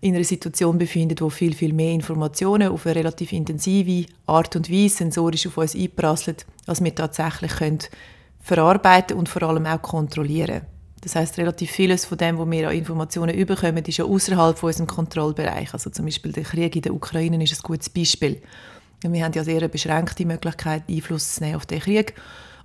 in 0.00 0.14
einer 0.14 0.24
Situation 0.24 0.78
befindet, 0.78 1.22
wo 1.22 1.30
viel, 1.30 1.54
viel 1.54 1.72
mehr 1.72 1.92
Informationen 1.92 2.68
auf 2.68 2.86
eine 2.86 2.96
relativ 2.96 3.32
intensive 3.32 4.06
Art 4.26 4.54
und 4.54 4.70
Weise 4.70 4.96
sensorisch 4.96 5.46
auf 5.46 5.56
uns 5.56 5.74
einprasseln, 5.74 6.36
als 6.66 6.84
wir 6.84 6.94
tatsächlich 6.94 7.52
können 7.52 7.78
verarbeiten 8.46 9.16
und 9.16 9.28
vor 9.28 9.42
allem 9.42 9.66
auch 9.66 9.82
kontrollieren. 9.82 10.62
Das 11.00 11.16
heißt, 11.16 11.36
relativ 11.38 11.72
vieles 11.72 12.04
von 12.04 12.16
dem, 12.16 12.38
was 12.38 12.48
wir 12.48 12.68
an 12.68 12.76
Informationen 12.76 13.34
überkommen, 13.34 13.84
ist 13.84 13.96
ja 13.96 14.04
außerhalb 14.04 14.56
von 14.56 14.68
unserem 14.68 14.86
Kontrollbereich. 14.86 15.74
Also 15.74 15.90
zum 15.90 16.04
Beispiel 16.04 16.30
der 16.30 16.44
Krieg 16.44 16.76
in 16.76 16.82
der 16.82 16.94
Ukraine 16.94 17.42
ist 17.42 17.52
ein 17.52 17.62
gutes 17.62 17.90
Beispiel. 17.90 18.40
Wir 19.02 19.24
haben 19.24 19.32
ja 19.32 19.42
sehr 19.42 19.66
beschränkte 19.66 20.24
Möglichkeit, 20.24 20.84
Einfluss 20.88 21.34
zu 21.34 21.42
nehmen 21.42 21.56
auf 21.56 21.66
den 21.66 21.80
Krieg 21.80 22.14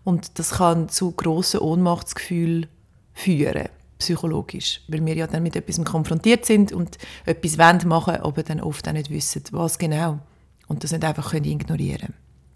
und 0.04 0.38
das 0.38 0.52
kann 0.52 0.88
zu 0.88 1.12
grossen 1.14 1.62
Ohnmachtsgefühlen 1.62 2.68
führen 3.14 3.70
psychologisch, 3.98 4.82
weil 4.88 5.06
wir 5.06 5.16
ja 5.16 5.28
dann 5.28 5.44
mit 5.44 5.56
etwas 5.56 5.84
konfrontiert 5.84 6.46
sind 6.46 6.72
und 6.72 6.98
etwas 7.26 7.60
wollen 7.60 7.88
machen, 7.88 8.16
aber 8.16 8.42
dann 8.42 8.62
oft 8.62 8.88
auch 8.88 8.94
nicht 8.94 9.12
wissen, 9.12 9.44
was 9.52 9.78
genau 9.78 10.20
und 10.68 10.84
das 10.84 10.92
nicht 10.92 11.04
einfach 11.04 11.32
können 11.32 11.46
ignorieren 11.46 12.14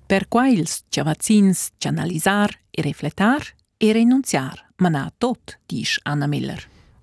Per 0.07 0.27
quais 0.27 0.83
ci 0.89 1.01
vaccins 1.01 1.71
ci 1.79 1.87
analisar 1.87 2.51
e 2.69 2.81
refletar 2.81 3.41
e 3.77 3.91
renunciar, 3.91 4.69
man 4.77 4.95
auch 4.95 5.11
tot, 5.17 5.57
dies 5.65 5.99
Anna 6.03 6.27
Miller. 6.27 6.59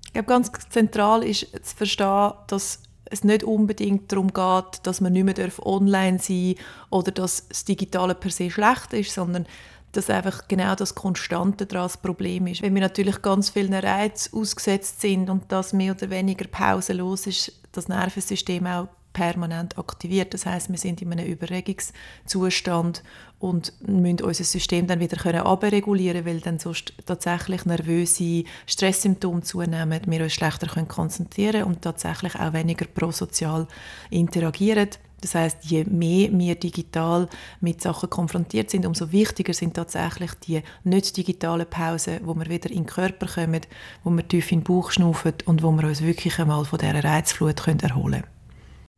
Ich 0.06 0.12
glaube, 0.12 0.28
ganz 0.28 0.52
zentral 0.70 1.24
ist 1.24 1.48
zu 1.64 1.76
verstehen, 1.76 2.32
dass 2.46 2.80
es 3.06 3.24
nicht 3.24 3.42
unbedingt 3.42 4.12
darum 4.12 4.32
geht, 4.32 4.86
dass 4.86 5.00
man 5.00 5.14
nicht 5.14 5.24
mehr 5.24 5.50
online 5.64 6.20
sein 6.20 6.54
darf 6.54 6.64
oder 6.90 7.10
dass 7.10 7.48
das 7.48 7.64
Digitale 7.64 8.14
per 8.14 8.30
se 8.30 8.50
schlecht 8.50 8.92
ist, 8.92 9.12
sondern 9.12 9.46
dass 9.90 10.08
einfach 10.08 10.46
genau 10.46 10.76
das 10.76 10.94
Konstante 10.94 11.66
daran 11.66 11.86
das 11.86 11.96
Problem 11.96 12.46
ist. 12.46 12.62
Wenn 12.62 12.74
wir 12.74 12.82
natürlich 12.82 13.20
ganz 13.20 13.50
vielen 13.50 13.74
Reizen 13.74 14.38
ausgesetzt 14.38 15.00
sind 15.00 15.28
und 15.28 15.50
das 15.50 15.72
mehr 15.72 15.92
oder 15.92 16.08
weniger 16.08 16.46
pausenlos 16.46 17.26
ist, 17.26 17.52
das 17.72 17.88
Nervensystem 17.88 18.66
auch 18.66 18.88
permanent 19.12 19.78
aktiviert. 19.78 20.34
Das 20.34 20.46
heißt, 20.46 20.70
wir 20.70 20.78
sind 20.78 21.02
in 21.02 21.12
einem 21.12 21.26
Überregungszustand 21.26 23.02
und 23.38 23.72
müssen 23.86 24.22
unser 24.22 24.44
System 24.44 24.86
dann 24.86 25.00
wieder 25.00 25.16
können 25.16 25.40
abregulieren, 25.40 26.24
weil 26.24 26.40
dann 26.40 26.58
sonst 26.58 26.94
tatsächlich 27.06 27.64
nervöse 27.64 28.44
Stresssymptome 28.66 29.42
zunehmen, 29.42 30.00
wir 30.06 30.22
uns 30.22 30.32
schlechter 30.32 30.68
können 30.68 30.88
konzentrieren 30.88 31.64
und 31.64 31.82
tatsächlich 31.82 32.36
auch 32.36 32.52
weniger 32.52 32.86
prosozial 32.86 33.66
interagieren. 34.10 34.90
Das 35.22 35.36
heißt, 35.36 35.64
je 35.64 35.84
mehr 35.84 36.30
wir 36.32 36.56
digital 36.56 37.28
mit 37.60 37.80
Sachen 37.80 38.10
konfrontiert 38.10 38.70
sind, 38.70 38.84
umso 38.84 39.12
wichtiger 39.12 39.54
sind 39.54 39.74
tatsächlich 39.74 40.32
die 40.34 40.62
nicht 40.82 41.16
digitalen 41.16 41.70
Pausen, 41.70 42.20
wo 42.24 42.34
wir 42.34 42.48
wieder 42.48 42.70
in 42.70 42.78
den 42.78 42.86
Körper 42.86 43.26
kommen, 43.26 43.62
wo 44.02 44.10
wir 44.10 44.26
tief 44.26 44.50
in 44.50 44.60
den 44.60 44.64
Bauch 44.64 44.90
schnaufen 44.90 45.34
und 45.46 45.62
wo 45.62 45.70
wir 45.70 45.84
uns 45.84 46.02
wirklich 46.02 46.38
einmal 46.40 46.64
von 46.64 46.80
dieser 46.80 47.04
Reizflut 47.04 47.62
können 47.62 47.80
erholen 47.80 48.22
können. 48.22 48.41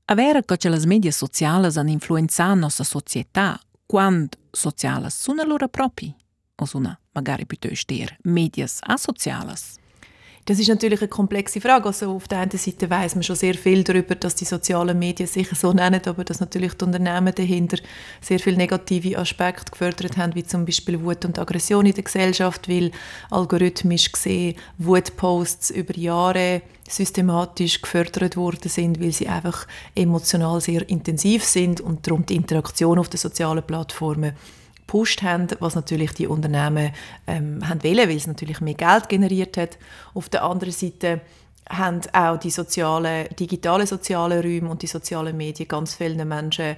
Avere 0.07 0.45
che 0.45 0.69
le 0.69 0.85
medie 0.85 1.11
sociali 1.11 1.71
hanno 1.79 1.89
influenzato 1.89 2.51
la 2.51 2.61
nostra 2.61 2.85
società, 2.85 3.59
quando 3.87 4.37
sociali 4.51 5.09
sono 5.09 5.45
loro 5.45 5.69
propri, 5.69 6.15
o 6.57 6.67
sono 6.67 6.99
magari 7.13 7.47
piuttosto 7.47 7.95
medias 8.25 8.81
asociali? 8.83 9.55
Das 10.47 10.59
ist 10.59 10.69
natürlich 10.69 11.01
eine 11.01 11.09
komplexe 11.09 11.59
Frage. 11.59 11.87
Also 11.87 12.15
auf 12.15 12.29
der 12.29 12.41
einen 12.41 12.59
Seite 12.59 12.91
weiß 12.91 13.15
man 13.15 13.23
schon 13.23 13.37
sehr 13.37 13.55
viel 13.55 13.83
darüber, 13.83 14.15
dass 14.15 14.35
die 14.35 14.45
sozialen 14.45 14.99
Medien 14.99 15.27
sich 15.27 15.49
so 15.49 15.73
nennen, 15.73 16.03
aber 16.05 16.23
dass 16.23 16.41
natürlich 16.41 16.75
die 16.75 16.85
Unternehmen 16.85 17.35
dahinter 17.35 17.79
sehr 18.21 18.39
viele 18.39 18.59
negative 18.59 19.17
Aspekte 19.17 19.71
gefördert 19.71 20.19
haben, 20.19 20.35
wie 20.35 20.45
zum 20.45 20.67
Beispiel 20.67 21.01
Wut 21.01 21.25
und 21.25 21.39
Aggression 21.39 21.87
in 21.87 21.95
der 21.95 22.05
Gesellschaft, 22.05 22.69
weil 22.69 22.91
algorithmisch 23.31 24.13
gesehen 24.13 24.57
Wutposts 24.77 25.71
über 25.71 25.97
Jahre 25.97 26.61
systematisch 26.89 27.81
gefördert 27.81 28.37
worden 28.37 28.69
sind, 28.69 29.01
weil 29.01 29.13
sie 29.13 29.29
einfach 29.29 29.67
emotional 29.95 30.61
sehr 30.61 30.89
intensiv 30.89 31.45
sind 31.45 31.81
und 31.81 32.07
darum 32.07 32.27
die 32.27 32.37
Interaktion 32.37 32.99
auf 32.99 33.09
den 33.09 33.19
sozialen 33.19 33.63
Plattformen 33.63 34.35
gepusht 34.77 35.23
haben, 35.23 35.49
was 35.61 35.75
natürlich 35.75 36.13
die 36.13 36.27
Unternehmen 36.27 36.93
ähm, 37.27 37.67
haben 37.67 37.83
wollen, 37.83 38.09
weil 38.09 38.17
es 38.17 38.27
natürlich 38.27 38.61
mehr 38.61 38.75
Geld 38.75 39.09
generiert 39.09 39.57
hat. 39.57 39.79
Auf 40.13 40.29
der 40.29 40.45
anderen 40.45 40.75
Seite 40.75 41.23
haben 41.69 42.03
auch 42.13 42.37
die 42.39 42.51
sozialen, 42.51 43.29
digitalen 43.39 43.87
sozialen 43.87 44.43
Räume 44.43 44.69
und 44.69 44.83
die 44.83 44.87
sozialen 44.87 45.37
Medien 45.37 45.69
ganz 45.69 45.95
vielen 45.95 46.29
Menschen 46.29 46.77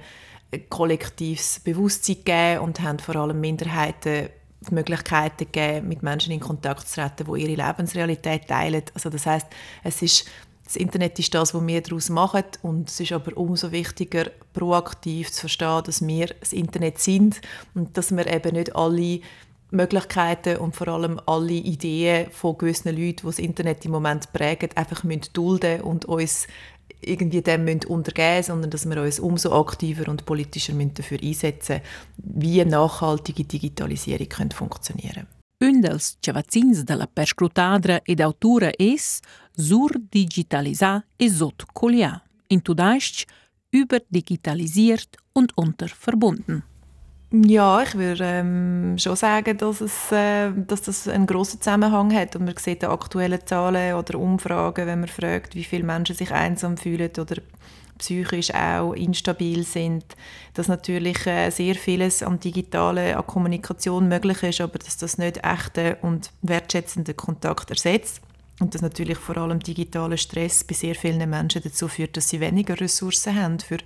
kollektives 0.69 1.59
Bewusstsein 1.59 2.15
gegeben 2.23 2.61
und 2.61 2.81
haben 2.81 2.99
vor 2.99 3.17
allem 3.17 3.41
Minderheiten 3.41 4.29
die 4.69 4.75
Möglichkeiten 4.75 5.45
gegeben, 5.51 5.87
mit 5.87 6.03
Menschen 6.03 6.33
in 6.33 6.39
Kontakt 6.39 6.87
zu 6.87 6.95
treten, 6.95 7.31
die 7.31 7.41
ihre 7.41 7.67
Lebensrealität 7.67 8.47
teilen. 8.47 8.83
Also 8.93 9.09
das 9.09 9.25
heißt, 9.25 9.47
es 9.83 10.01
ist 10.01 10.25
das 10.67 10.75
Internet 10.75 11.17
ist 11.17 11.33
das, 11.33 11.53
was 11.53 11.65
wir 11.65 11.81
daraus 11.81 12.09
machen 12.09 12.43
und 12.61 12.89
es 12.89 12.99
ist 12.99 13.13
aber 13.13 13.37
umso 13.37 13.71
wichtiger, 13.71 14.25
proaktiv 14.51 15.31
zu 15.31 15.41
verstehen, 15.41 15.81
dass 15.85 16.05
wir 16.05 16.27
das 16.41 16.51
Internet 16.51 16.99
sind 16.99 17.39
und 17.73 17.95
dass 17.95 18.13
wir 18.13 18.27
eben 18.27 18.53
nicht 18.53 18.75
alle 18.75 19.21
Möglichkeiten 19.71 20.57
und 20.57 20.75
vor 20.75 20.89
allem 20.89 21.21
alle 21.25 21.53
Ideen 21.53 22.29
von 22.31 22.57
gewissen 22.57 22.89
Leuten, 22.89 23.17
die 23.21 23.25
das 23.25 23.39
Internet 23.39 23.85
im 23.85 23.91
Moment 23.91 24.33
prägen, 24.33 24.69
einfach 24.75 25.03
dulden 25.31 25.81
und 25.81 26.03
uns 26.03 26.47
irgendwie 27.01 27.41
dem 27.41 27.67
untergehen 27.87 28.43
sondern 28.43 28.69
dass 28.69 28.87
wir 28.87 29.01
uns 29.01 29.19
umso 29.19 29.51
aktiver 29.51 30.09
und 30.09 30.25
politischer 30.25 30.73
dafür 30.73 31.19
einsetzen 31.21 31.81
wie 32.17 32.61
eine 32.61 32.71
nachhaltige 32.71 33.43
Digitalisierung 33.43 34.29
könnte 34.29 34.55
funktionieren 34.55 35.27
Un 35.59 35.81
dels 35.81 36.17
cevazins 36.21 36.83
de 36.85 36.95
la 36.95 37.07
perscrutadra 37.07 38.01
ed 38.05 38.21
autura 38.21 38.69
es 38.77 39.21
sur 39.55 39.89
digitalisar 40.13 41.03
e 41.17 41.29
sot 41.29 41.65
colia, 41.73 42.21
in 42.47 42.61
tudaischt 42.61 43.25
überdigitalisiert 43.71 45.17
und 45.33 45.57
unterverbunden. 45.57 46.63
Ja, 47.29 47.81
ich 47.83 47.93
würde 47.95 48.23
ähm, 48.23 48.97
schon 48.97 49.17
sagen, 49.17 49.57
dass, 49.57 49.81
es, 49.81 50.11
äh, 50.13 50.49
dass 50.55 50.83
das 50.83 51.09
einen 51.09 51.27
grossen 51.27 51.59
Zusammenhang 51.59 52.13
hat. 52.13 52.37
Und 52.37 52.45
man 52.45 52.55
sieht 52.55 52.83
die 52.83 52.85
aktuellen 52.85 53.45
Zahlen 53.45 53.95
oder 53.95 54.17
Umfragen, 54.17 54.87
wenn 54.87 55.01
man 55.01 55.09
fragt, 55.09 55.53
wie 55.53 55.65
viele 55.65 55.83
Menschen 55.83 56.15
sich 56.15 56.31
einsam 56.31 56.77
fühlen 56.77 57.11
oder 57.19 57.35
psychisch 57.97 58.53
auch 58.53 58.93
instabil 58.93 59.63
sind, 59.63 60.05
dass 60.53 60.69
natürlich 60.69 61.25
äh, 61.27 61.49
sehr 61.49 61.75
vieles 61.75 62.23
am 62.23 62.39
Digitalen, 62.39 63.15
an 63.17 63.27
Kommunikation 63.27 64.07
möglich 64.07 64.43
ist, 64.43 64.61
aber 64.61 64.79
dass 64.79 64.95
das 64.97 65.17
nicht 65.17 65.43
echten 65.43 65.95
und 66.03 66.31
wertschätzenden 66.43 67.17
Kontakt 67.17 67.69
ersetzt. 67.71 68.21
Und 68.59 68.73
dass 68.73 68.81
natürlich 68.81 69.19
vor 69.19 69.37
allem 69.37 69.59
digitaler 69.59 70.17
Stress 70.17 70.63
bei 70.63 70.73
sehr 70.73 70.95
vielen 70.95 71.29
Menschen 71.29 71.61
dazu 71.63 71.87
führt, 71.87 72.17
dass 72.17 72.29
sie 72.29 72.39
weniger 72.39 72.79
Ressourcen 72.79 73.39
haben 73.39 73.59
für 73.59 73.77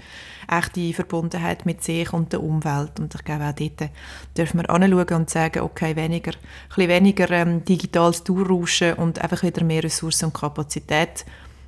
echte 0.50 0.94
Verbundenheit 0.94 1.66
mit 1.66 1.84
sich 1.84 2.14
und 2.14 2.32
der 2.32 2.42
Umwelt. 2.42 2.98
Und 3.00 3.14
ich 3.14 3.24
glaube, 3.26 3.50
auch 3.50 3.54
dort 3.54 3.90
dürfen 4.38 4.62
wir 4.62 4.70
anschauen 4.70 5.22
und 5.22 5.30
sagen, 5.30 5.60
okay, 5.64 5.98
weniger, 5.98 6.32
ein 6.32 6.38
bisschen 6.70 6.90
weniger 6.90 7.30
ähm, 7.32 7.66
digitales 7.66 8.24
Durchrauschen 8.24 8.94
und 8.94 9.20
einfach 9.20 9.44
wieder 9.44 9.66
mehr 9.66 9.84
Ressourcen 9.84 10.26
und 10.26 10.34
Kapazität 10.34 11.26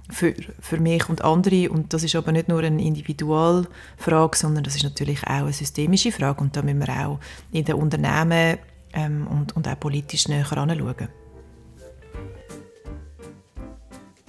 für, 0.09 0.33
für 0.61 0.79
mich 0.79 1.09
und 1.09 1.25
andere. 1.25 1.69
Und 1.71 1.93
das 1.93 2.03
ist 2.03 2.15
aber 2.15 2.31
nicht 2.31 2.47
nur 2.47 2.63
eine 2.63 2.81
Individualfrage, 2.81 4.37
sondern 4.37 4.63
das 4.63 4.75
ist 4.77 4.83
natürlich 4.83 5.21
auch 5.23 5.29
eine 5.29 5.53
systemische 5.53 6.13
Frage. 6.13 6.39
Und 6.39 6.55
da 6.55 6.61
müssen 6.61 6.79
wir 6.79 7.07
auch 7.07 7.19
in 7.51 7.65
den 7.65 7.75
Unternehmen 7.75 8.59
ähm, 8.93 9.27
und, 9.27 9.57
und 9.57 9.67
auch 9.67 9.79
politisch 9.79 10.29
näher 10.29 10.49
anschauen. 10.49 11.09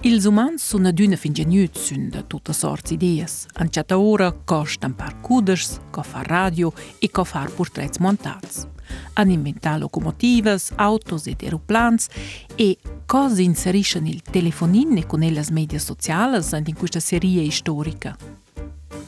Ils 0.05 0.25
umans 0.25 0.61
sun 0.61 0.85
adüna 0.85 1.17
fin 1.17 1.33
genuts 1.33 1.87
sün 1.87 2.11
da 2.13 2.21
tutta 2.21 2.53
sorts 2.53 2.91
ideas. 2.91 3.47
An 3.55 3.67
certa 3.67 3.97
ora 3.97 4.31
costan 4.45 4.93
par 4.93 5.15
cuders, 5.21 5.79
co 5.91 6.03
far 6.03 6.27
radio 6.29 6.71
e 7.01 7.07
co 7.07 7.23
far 7.23 7.49
portrets 7.49 7.97
montats. 7.99 8.67
Han 9.15 9.29
inventat 9.29 9.79
locomotivas, 9.79 10.71
autos 10.77 11.25
ed 11.27 11.41
aeroplans 11.41 12.09
e 12.55 12.77
cosa 13.07 13.41
inseriscono 13.41 14.07
il 14.07 14.21
telefonin 14.21 15.05
con 15.07 15.19
le 15.21 15.45
medie 15.51 15.79
sociali 15.79 16.37
in 16.65 16.75
questa 16.75 16.99
serie 16.99 17.49
storica. 17.49 18.15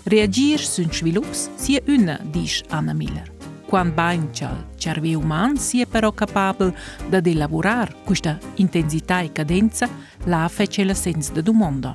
Reagir 0.04 0.60
sun 0.60 0.92
svilups 0.92 1.50
sia 1.56 1.82
una, 1.86 2.20
dice 2.32 2.64
Anna 2.70 2.94
Miller. 2.94 3.37
Quan 3.68 3.94
bain 3.94 4.30
il 4.32 4.66
cervello 4.78 5.20
umano 5.20 5.58
sia 5.58 5.86
però 5.86 6.14
capabile 6.14 6.74
di 7.22 7.34
lavorare 7.34 7.96
questa 8.06 8.38
intensità 8.56 9.20
e 9.20 9.34
cadenza, 9.34 9.90
la 10.24 10.48
fece 10.48 10.86
la 10.86 10.94
senza 10.94 11.34
di 11.34 11.44
domanda. 11.44 11.94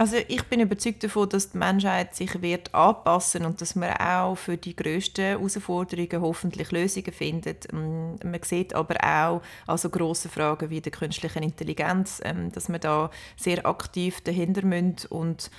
Also 0.00 0.18
ich 0.28 0.44
bin 0.44 0.60
überzeugt 0.60 1.02
davon, 1.02 1.28
dass 1.28 1.50
die 1.50 1.58
Menschheit 1.58 2.14
sich 2.14 2.40
wird 2.40 2.72
anpassen 2.72 3.44
und 3.44 3.60
dass 3.60 3.74
man 3.74 3.96
auch 3.96 4.36
für 4.36 4.56
die 4.56 4.76
grössten 4.76 5.24
Herausforderungen 5.24 6.22
hoffentlich 6.22 6.70
Lösungen 6.70 7.12
findet. 7.12 7.66
Mm, 7.72 8.14
man 8.22 8.42
sieht 8.44 8.74
aber 8.74 8.94
auch 9.02 9.42
also 9.66 9.90
große 9.90 10.28
Fragen 10.28 10.70
wie 10.70 10.80
der 10.80 10.92
künstlichen 10.92 11.42
Intelligenz, 11.42 12.20
ähm, 12.24 12.52
dass 12.52 12.68
man 12.68 12.80
da 12.80 13.10
sehr 13.36 13.66
aktiv 13.66 14.20
dahinter 14.20 14.64
müssen 14.64 15.08
und 15.08 15.50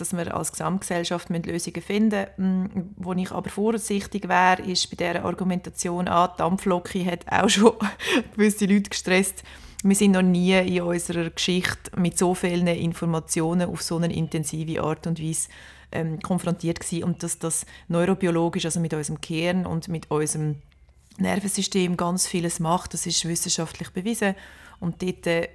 dass 0.00 0.16
wir 0.16 0.34
als 0.34 0.52
Gesamtgesellschaft 0.52 1.28
Lösungen 1.30 1.82
finden 1.82 2.26
müssen. 2.36 2.94
Wo 2.96 3.12
ich 3.12 3.30
aber 3.30 3.50
vorsichtig 3.50 4.28
wäre, 4.28 4.62
ist 4.62 4.88
bei 4.90 4.96
dieser 4.96 5.24
Argumentation, 5.24 6.08
ah, 6.08 6.28
die 6.28 6.38
Dampflocke 6.38 7.04
hat 7.04 7.26
auch 7.30 7.48
schon 7.48 7.72
gewisse 8.36 8.66
Leute 8.66 8.90
gestresst, 8.90 9.42
wir 9.84 9.94
sind 9.94 10.12
noch 10.12 10.22
nie 10.22 10.54
in 10.54 10.82
unserer 10.82 11.30
Geschichte 11.30 11.92
mit 11.96 12.18
so 12.18 12.34
vielen 12.34 12.66
Informationen 12.66 13.68
auf 13.68 13.80
so 13.80 13.96
eine 13.96 14.12
intensive 14.12 14.82
Art 14.82 15.06
und 15.06 15.22
Weise 15.22 15.48
ähm, 15.92 16.20
konfrontiert 16.20 16.80
gewesen. 16.80 17.04
und 17.04 17.22
dass 17.22 17.38
das 17.38 17.64
neurobiologisch, 17.86 18.64
also 18.64 18.80
mit 18.80 18.92
unserem 18.92 19.20
Kern 19.20 19.66
und 19.66 19.86
mit 19.86 20.10
unserem 20.10 20.56
Nervensystem 21.18 21.96
ganz 21.96 22.26
vieles 22.26 22.58
macht, 22.58 22.94
das 22.94 23.06
ist 23.06 23.24
wissenschaftlich 23.26 23.90
bewiesen 23.90 24.34
und 24.80 25.00
dort 25.02 25.26
äh, 25.26 25.48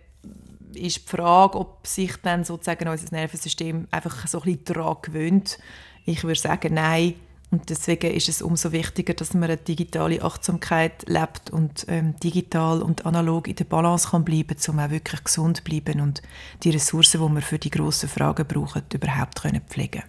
ist 0.76 0.98
die 0.98 1.10
Frage, 1.10 1.58
ob 1.60 1.86
sich 1.88 2.18
dann 2.22 2.44
sozusagen 2.44 2.88
unser 2.88 3.12
Nervensystem 3.12 3.88
einfach 3.92 4.28
so 4.28 4.40
ein 4.40 4.44
bisschen 4.44 4.66
daran 4.66 4.98
gewöhnt. 5.02 5.60
Ich 6.06 6.24
würde 6.24 6.40
sagen, 6.40 6.74
nein, 6.74 7.16
und 7.54 7.70
deswegen 7.70 8.12
ist 8.12 8.30
es 8.30 8.42
umso 8.42 8.72
wichtiger, 8.72 9.14
dass 9.14 9.36
man 9.36 9.44
eine 9.44 9.58
digitale 9.58 10.24
Achtsamkeit 10.24 11.08
lebt 11.08 11.52
und 11.52 11.86
ähm, 11.88 12.16
digital 12.20 12.82
und 12.82 13.06
analog 13.06 13.48
in 13.48 13.56
der 13.56 13.66
Balance 13.66 14.10
kann 14.10 14.26
bleiben, 14.26 14.58
um 14.70 14.80
auch 14.80 14.90
wirklich 14.90 15.24
gesund 15.24 15.58
zu 15.58 15.64
bleiben 15.64 16.02
und 16.02 16.24
die 16.64 16.72
Ressourcen, 16.72 17.22
die 17.22 17.36
wir 17.36 17.42
für 17.44 17.60
die 17.60 17.70
grossen 17.70 18.10
Fragen 18.10 18.48
brauchen, 18.48 18.82
überhaupt 18.92 19.44
können 19.44 19.62
pflegen 19.70 20.02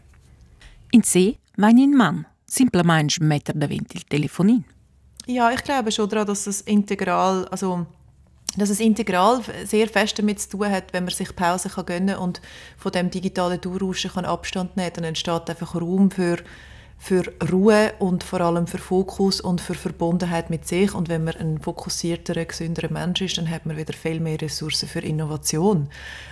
In 0.90 1.02
C, 1.02 1.36
wenn 1.56 1.78
ein 1.78 1.94
Mann 1.94 2.26
simplemente 2.46 3.22
metter 3.22 3.52
davanti 3.52 3.98
il 3.98 4.04
telefonin. 4.04 4.64
Ja, 5.26 5.50
ich 5.50 5.62
glaube 5.64 5.92
schon 5.92 6.08
daran, 6.08 6.26
dass 6.26 6.46
es 6.46 6.62
integral, 6.62 7.46
also 7.48 7.86
dass 8.56 8.70
es 8.70 8.80
integral 8.80 9.40
sehr 9.64 9.88
fest 9.88 10.18
damit 10.18 10.40
zu 10.40 10.50
tun 10.50 10.70
hat, 10.70 10.92
wenn 10.92 11.04
man 11.04 11.12
sich 11.12 11.34
Pause 11.34 11.68
kann 11.68 11.86
gönnen 11.86 12.16
und 12.16 12.40
von 12.76 12.92
dem 12.92 13.10
digitalen 13.10 13.60
Durchrauschen 13.60 14.12
kann 14.12 14.24
Abstand 14.24 14.76
nehmen, 14.76 14.92
dann 14.94 15.04
entsteht 15.04 15.48
einfach 15.50 15.74
Raum 15.74 16.10
für 16.10 16.38
für 16.98 17.24
Ruhe 17.52 17.92
und 17.98 18.24
vor 18.24 18.40
allem 18.40 18.66
für 18.66 18.78
Fokus 18.78 19.40
und 19.40 19.60
für 19.60 19.74
Verbundenheit 19.74 20.48
mit 20.48 20.66
sich. 20.66 20.94
Und 20.94 21.10
wenn 21.10 21.24
man 21.24 21.36
ein 21.36 21.60
fokussierterer, 21.60 22.46
gesünderer 22.46 22.90
Mensch 22.90 23.20
ist, 23.20 23.36
dann 23.36 23.50
hat 23.50 23.66
man 23.66 23.76
wieder 23.76 23.92
viel 23.92 24.20
mehr 24.20 24.40
Ressourcen 24.40 24.88
für 24.88 25.00
Innovation. 25.00 25.90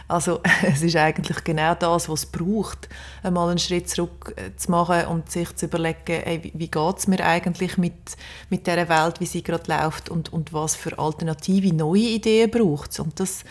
Also 0.08 0.40
es 0.62 0.82
ist 0.82 0.96
eigentlich 0.96 1.44
genau 1.44 1.74
das, 1.74 2.08
was 2.08 2.20
es 2.20 2.26
braucht, 2.26 2.88
einmal 3.22 3.50
einen 3.50 3.58
Schritt 3.58 3.90
zurück 3.90 4.34
äh, 4.36 4.56
zu 4.56 4.70
machen 4.70 5.06
und 5.06 5.30
sich 5.30 5.54
zu 5.56 5.66
überlegen, 5.66 6.22
ey, 6.24 6.50
wie 6.54 6.68
geht 6.68 6.98
es 6.98 7.06
mir 7.06 7.24
eigentlich 7.24 7.76
mit, 7.76 8.16
mit 8.48 8.66
dieser 8.66 8.88
Welt, 8.88 9.20
wie 9.20 9.26
sie 9.26 9.42
gerade 9.42 9.70
läuft 9.70 10.08
und, 10.08 10.32
und 10.32 10.52
was 10.52 10.74
für 10.74 10.98
alternative, 10.98 11.74
neue 11.74 12.00
Ideen 12.00 12.50
braucht 12.50 12.92
es. 12.92 12.98
Und 12.98 13.20
das 13.20 13.44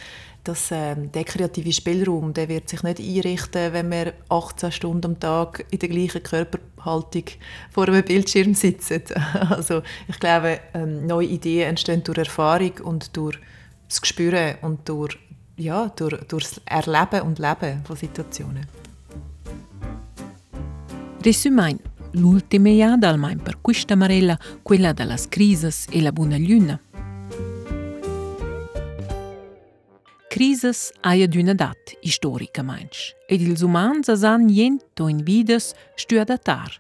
dass 0.44 0.70
ähm, 0.72 1.12
der 1.12 1.24
kreative 1.24 1.72
Spielraum, 1.72 2.34
der 2.34 2.50
wird 2.50 2.68
sich 2.70 2.82
nicht 2.84 3.00
einrichten, 3.00 3.74
wenn 3.74 3.92
wir 3.92 4.14
18 4.30 4.72
Stunden 4.72 5.06
am 5.06 5.20
Tag 5.20 5.66
in 5.70 5.80
der 5.80 5.90
gleichen 5.90 6.24
Körperhaltung 6.24 7.26
vor 7.70 7.88
einem 7.88 8.04
Bildschirm 8.04 8.54
sitzen. 8.54 9.02
Also 9.50 9.82
ich 10.08 10.20
glaube, 10.20 10.60
ähm, 10.74 11.06
neue 11.06 11.28
Ideen 11.28 11.70
entstehen 11.70 12.04
durch 12.04 12.18
Erfahrung 12.18 12.74
und 12.84 13.16
durch 13.16 13.38
das 13.88 14.02
Gespüren 14.02 14.56
und 14.62 14.88
durch, 14.90 15.18
ja, 15.58 15.90
durch, 15.90 16.16
durch 16.28 16.44
das 16.44 16.62
Erleben 16.66 17.22
und 17.22 17.40
Leben 17.40 17.84
von 17.86 17.96
Situationen. 17.96 18.66
Resumain, 21.24 21.80
l'ultima 22.14 22.70
iada 22.70 23.10
almain 23.10 23.40
per 23.40 23.60
questa 23.62 23.96
marella, 23.96 24.40
quella 24.64 24.92
delle 24.92 25.18
crisi 25.30 25.70
e 25.92 26.02
la 26.02 26.12
buona 26.12 26.38
luna. 26.38 26.80
Crises 30.32 30.94
haja 31.04 31.28
d'üna 31.28 31.54
dat 31.54 31.92
historicamainch, 32.02 33.12
ed 33.28 33.42
ils 33.44 33.64
umans 33.68 34.08
as 34.10 34.24
han 34.24 34.48
jento 34.48 35.10
in 35.12 35.20
vides 35.28 35.74
stü 36.00 36.22
adatar. 36.24 36.72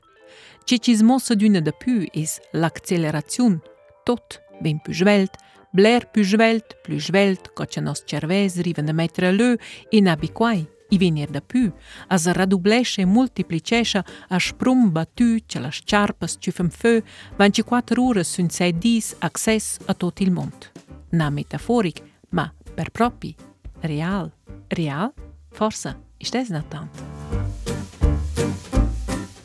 Ce 0.64 0.78
ci 0.80 0.96
smossa 0.96 1.36
d'üna 1.36 1.60
da 1.60 1.72
più 1.72 2.06
is 2.14 2.40
l'acceleraziun, 2.54 3.60
tot 4.08 4.40
ben 4.62 4.80
più 4.80 4.94
svelt, 4.94 5.36
bler 5.74 6.08
più 6.12 6.24
svelt, 6.24 6.78
più 6.84 7.00
svelt, 7.00 7.52
co 7.54 7.66
ce 7.66 7.82
nos 7.82 8.04
cerves 8.06 8.62
riven 8.62 8.86
da 8.86 8.94
mettere 8.94 9.28
a 9.28 9.32
lö, 9.32 9.56
in 9.90 10.08
abiquai, 10.08 10.66
i 10.90 10.98
venir 10.98 11.30
da 11.30 11.42
più, 11.42 11.72
as 12.08 12.32
radublesce 12.32 13.02
e 13.02 13.06
multiplicesce 13.06 14.04
a 14.30 14.40
sprum 14.40 14.92
battu 14.92 15.40
ce 15.46 15.60
las 15.60 15.82
charpas 15.84 16.38
ci 16.40 16.52
fem 16.52 16.70
fö, 16.70 17.04
24 17.36 18.02
ore 18.02 18.24
sun 18.24 18.50
sei 18.50 18.72
dis 18.78 19.16
access 19.20 19.78
a 19.86 19.94
tot 19.94 20.20
il 20.22 20.32
mond. 20.32 20.72
Na 21.10 21.30
metaforic, 21.30 22.02
ma 22.30 22.54
per 22.76 22.90
propi, 22.92 23.36
real, 23.82 24.32
real, 24.70 25.14
forsa, 25.52 25.98
istes 26.18 26.50
natant. 26.50 26.90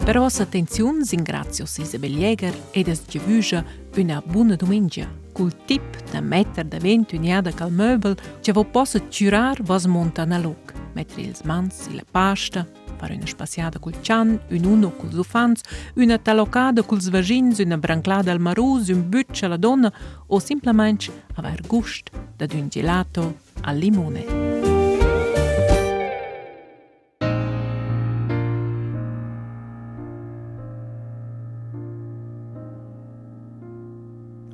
Per 0.06 0.16
ossa 0.18 0.44
attenzion 0.44 1.02
ringrazios 1.02 1.78
Isabel 1.78 2.14
Jäger 2.14 2.54
ed 2.70 2.86
es 2.88 3.02
gevüscha 3.10 3.64
una 3.96 4.20
buona 4.22 4.54
domenica, 4.54 5.08
cul 5.32 5.50
tip 5.66 5.82
da 6.12 6.20
metter 6.20 6.64
da 6.64 6.78
vent 6.78 7.12
uniada 7.12 7.50
cal 7.52 7.70
möbel 7.70 8.14
ce 8.40 8.52
vo 8.52 8.62
possa 8.64 9.00
ciurar 9.10 9.58
vos 9.62 9.86
montan 9.86 10.32
a 10.32 10.38
loc, 10.38 10.72
mettere 10.94 11.22
ils 11.22 11.42
mans 11.42 11.88
e 11.90 12.04
pasta, 12.10 12.66
fare 12.96 13.14
una 13.14 13.26
spaziata 13.26 13.78
col 13.78 14.00
cian, 14.00 14.38
un 14.48 14.64
uno 14.64 14.90
col 14.90 15.16
ufans, 15.16 15.60
una 15.94 16.18
talocada 16.18 16.82
col 16.82 17.00
svagins, 17.00 17.58
una 17.58 17.78
branclada 17.78 18.32
al 18.32 18.40
marus, 18.40 18.88
un 18.88 19.08
butch 19.08 19.42
alla 19.42 19.56
donna 19.56 19.92
o 20.26 20.38
semplicemente 20.38 21.12
aver 21.34 21.60
gust 21.66 22.10
da 22.36 22.46
un 22.52 22.68
gelato 22.68 23.36
al 23.62 23.76
limone. 23.76 24.24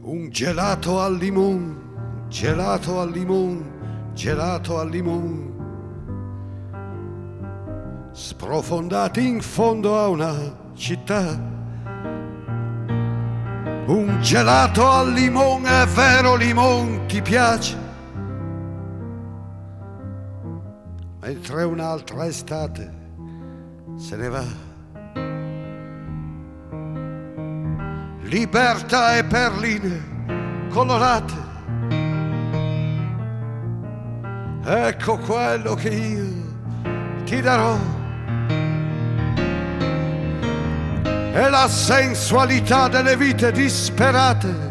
Un 0.03 0.29
gelato 0.31 1.01
al 1.01 1.17
limone, 1.17 1.77
gelato 2.29 3.01
al 3.01 3.11
limone, 3.11 4.11
gelato 4.15 4.79
al 4.79 4.91
limone. 4.91 5.62
Sprofondati 8.13 9.27
in 9.27 9.41
fondo 9.41 9.99
a 9.99 10.09
una 10.09 10.35
città. 10.75 11.51
Un 13.87 14.19
gelato 14.21 14.89
al 14.89 15.13
limone, 15.13 15.83
è 15.83 15.87
vero 15.87 16.37
limone, 16.37 17.07
ti 17.07 17.21
piace? 17.21 17.77
Mentre 21.21 21.65
un'altra 21.65 22.27
estate 22.27 23.01
se 23.97 24.17
ne 24.17 24.29
va. 24.29 24.71
libertà 28.33 29.19
e 29.19 29.25
perline 29.25 30.69
colorate. 30.71 31.35
Ecco 34.65 35.19
quello 35.19 35.75
che 35.75 35.89
io 35.91 37.25
ti 37.25 37.43
darò. 37.43 38.01
È 41.33 41.49
la 41.49 41.67
sensualità 41.67 42.89
delle 42.89 43.17
vite 43.17 43.51
disperate. 43.53 44.71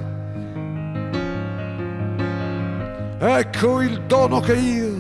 Ecco 3.18 3.82
il 3.82 4.02
dono 4.04 4.40
che 4.40 4.54
io 4.54 4.94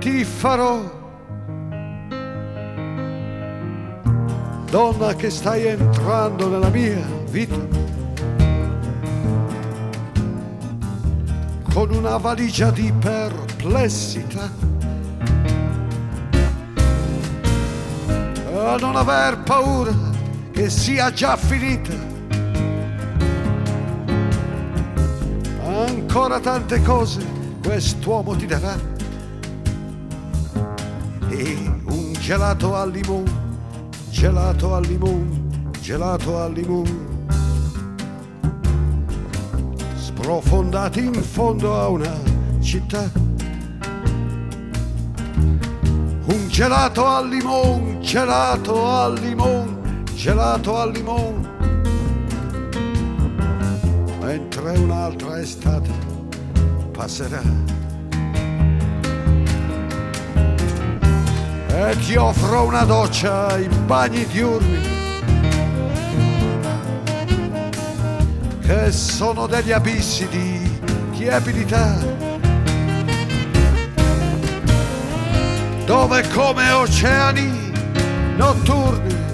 ti 0.00 0.24
farò. 0.24 0.80
Donna 4.68 5.14
che 5.14 5.30
stai 5.30 5.66
entrando 5.66 6.48
nella 6.48 6.70
mia 6.70 7.06
vita. 7.30 7.76
con 11.76 11.90
una 11.90 12.16
valigia 12.16 12.70
di 12.70 12.90
perplessità. 12.98 14.50
A 18.64 18.76
non 18.76 18.96
aver 18.96 19.40
paura 19.40 20.15
che 20.56 20.70
sia 20.70 21.12
già 21.12 21.36
finita. 21.36 21.92
Ancora 25.62 26.40
tante 26.40 26.80
cose 26.80 27.22
quest'uomo 27.62 28.34
ti 28.34 28.46
darà. 28.46 28.74
E 31.28 31.72
un 31.84 32.12
gelato 32.18 32.74
al 32.74 32.90
limone, 32.90 33.30
gelato 34.08 34.74
al 34.74 34.86
limone, 34.86 35.70
gelato 35.78 36.40
al 36.40 36.52
limone 36.54 37.14
sprofondati 40.26 41.04
in 41.04 41.22
fondo 41.22 41.78
a 41.78 41.88
una 41.88 42.18
città. 42.60 43.10
Un 46.24 46.48
gelato 46.48 47.06
al 47.06 47.28
limone, 47.28 48.00
gelato 48.00 48.88
al 48.88 49.18
limone, 49.20 49.75
gelato 50.26 50.76
al 50.76 50.90
limone. 50.90 51.54
Mentre 54.20 54.70
un'altra 54.76 55.38
estate 55.38 55.88
passerà. 56.90 57.42
E 61.68 61.96
ti 62.04 62.16
offro 62.16 62.64
una 62.64 62.82
doccia 62.82 63.56
in 63.56 63.86
bagni 63.86 64.26
diurni 64.26 64.94
che 68.62 68.90
sono 68.90 69.46
degli 69.46 69.70
abissi 69.70 70.26
di 70.26 70.80
tiepidità, 71.16 71.98
dove 75.84 76.28
come 76.34 76.72
oceani 76.72 77.72
notturni 78.36 79.25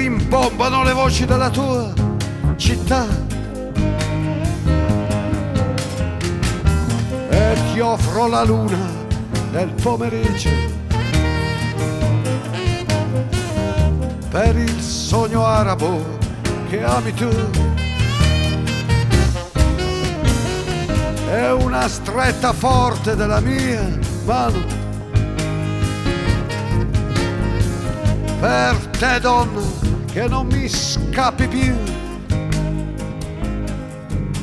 rimbombano 0.00 0.82
le 0.82 0.94
voci 0.94 1.26
della 1.26 1.50
tua 1.50 1.92
città. 2.56 3.06
E 7.28 7.56
ti 7.72 7.80
offro 7.80 8.26
la 8.26 8.42
luna 8.42 8.78
nel 9.52 9.68
pomeriggio 9.82 10.48
per 14.30 14.56
il 14.56 14.80
sogno 14.80 15.44
arabo 15.44 16.18
che 16.70 16.82
ami 16.82 17.12
tu. 17.12 17.28
È 21.28 21.50
una 21.52 21.86
stretta 21.88 22.54
forte 22.54 23.14
della 23.16 23.40
mia 23.40 23.98
mano. 24.24 24.78
Per 28.40 28.76
te 28.98 29.20
donna 29.20 29.79
che 30.12 30.26
non 30.26 30.46
mi 30.46 30.68
scappi 30.68 31.46
più. 31.46 31.74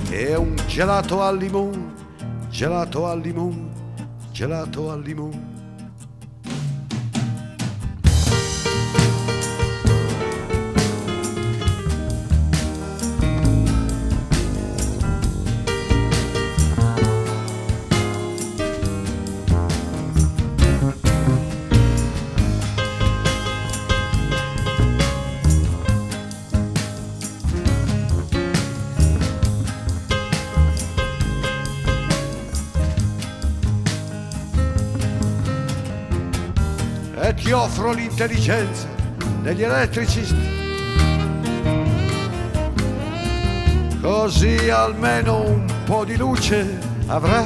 È 0.09 0.35
un 0.35 0.55
gelato 0.65 1.21
al 1.21 1.37
limone, 1.37 1.93
gelato 2.49 3.05
al 3.05 3.19
limone, 3.19 3.69
gelato 4.31 4.89
al 4.89 5.01
limone. 5.01 5.56
Offro 37.67 37.91
l'intelligenza 37.91 38.87
degli 39.41 39.61
elettricisti. 39.61 40.55
Così 44.01 44.69
almeno 44.69 45.41
un 45.41 45.65
po' 45.83 46.05
di 46.05 46.15
luce 46.15 46.79
avrà. 47.07 47.43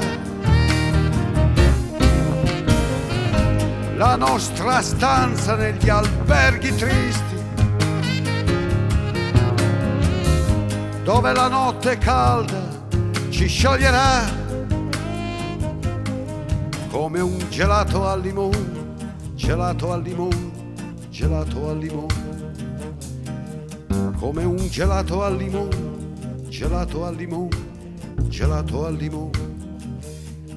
La 3.95 4.15
nostra 4.15 4.81
stanza 4.83 5.55
negli 5.55 5.89
alberghi 5.89 6.75
tristi, 6.75 7.35
dove 11.03 11.33
la 11.33 11.47
notte 11.47 11.97
calda 11.97 12.61
ci 13.29 13.47
scioglierà 13.47 14.39
come 16.89 17.19
un 17.19 17.43
gelato 17.49 18.07
al 18.07 18.21
limone, 18.21 18.80
gelato 19.51 19.91
al 19.91 20.01
limone, 20.01 20.51
gelato 21.09 21.67
al 21.67 21.77
limone, 21.77 22.53
come 24.17 24.45
un 24.45 24.69
gelato 24.69 25.23
al 25.23 25.35
limone, 25.35 25.75
gelato 26.47 27.03
al 27.03 27.15
limone, 27.17 27.57
gelato 28.29 28.85
al 28.85 28.95
limone, 28.95 29.31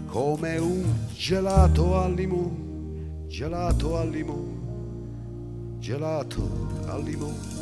come 0.06 0.58
un 0.58 0.84
gelato 1.12 1.98
al 1.98 2.14
limone, 2.14 3.26
gelato 3.26 3.96
al 3.96 4.10
limone, 4.10 4.60
gelato 5.80 6.48
al 6.86 7.02
limone. 7.02 7.53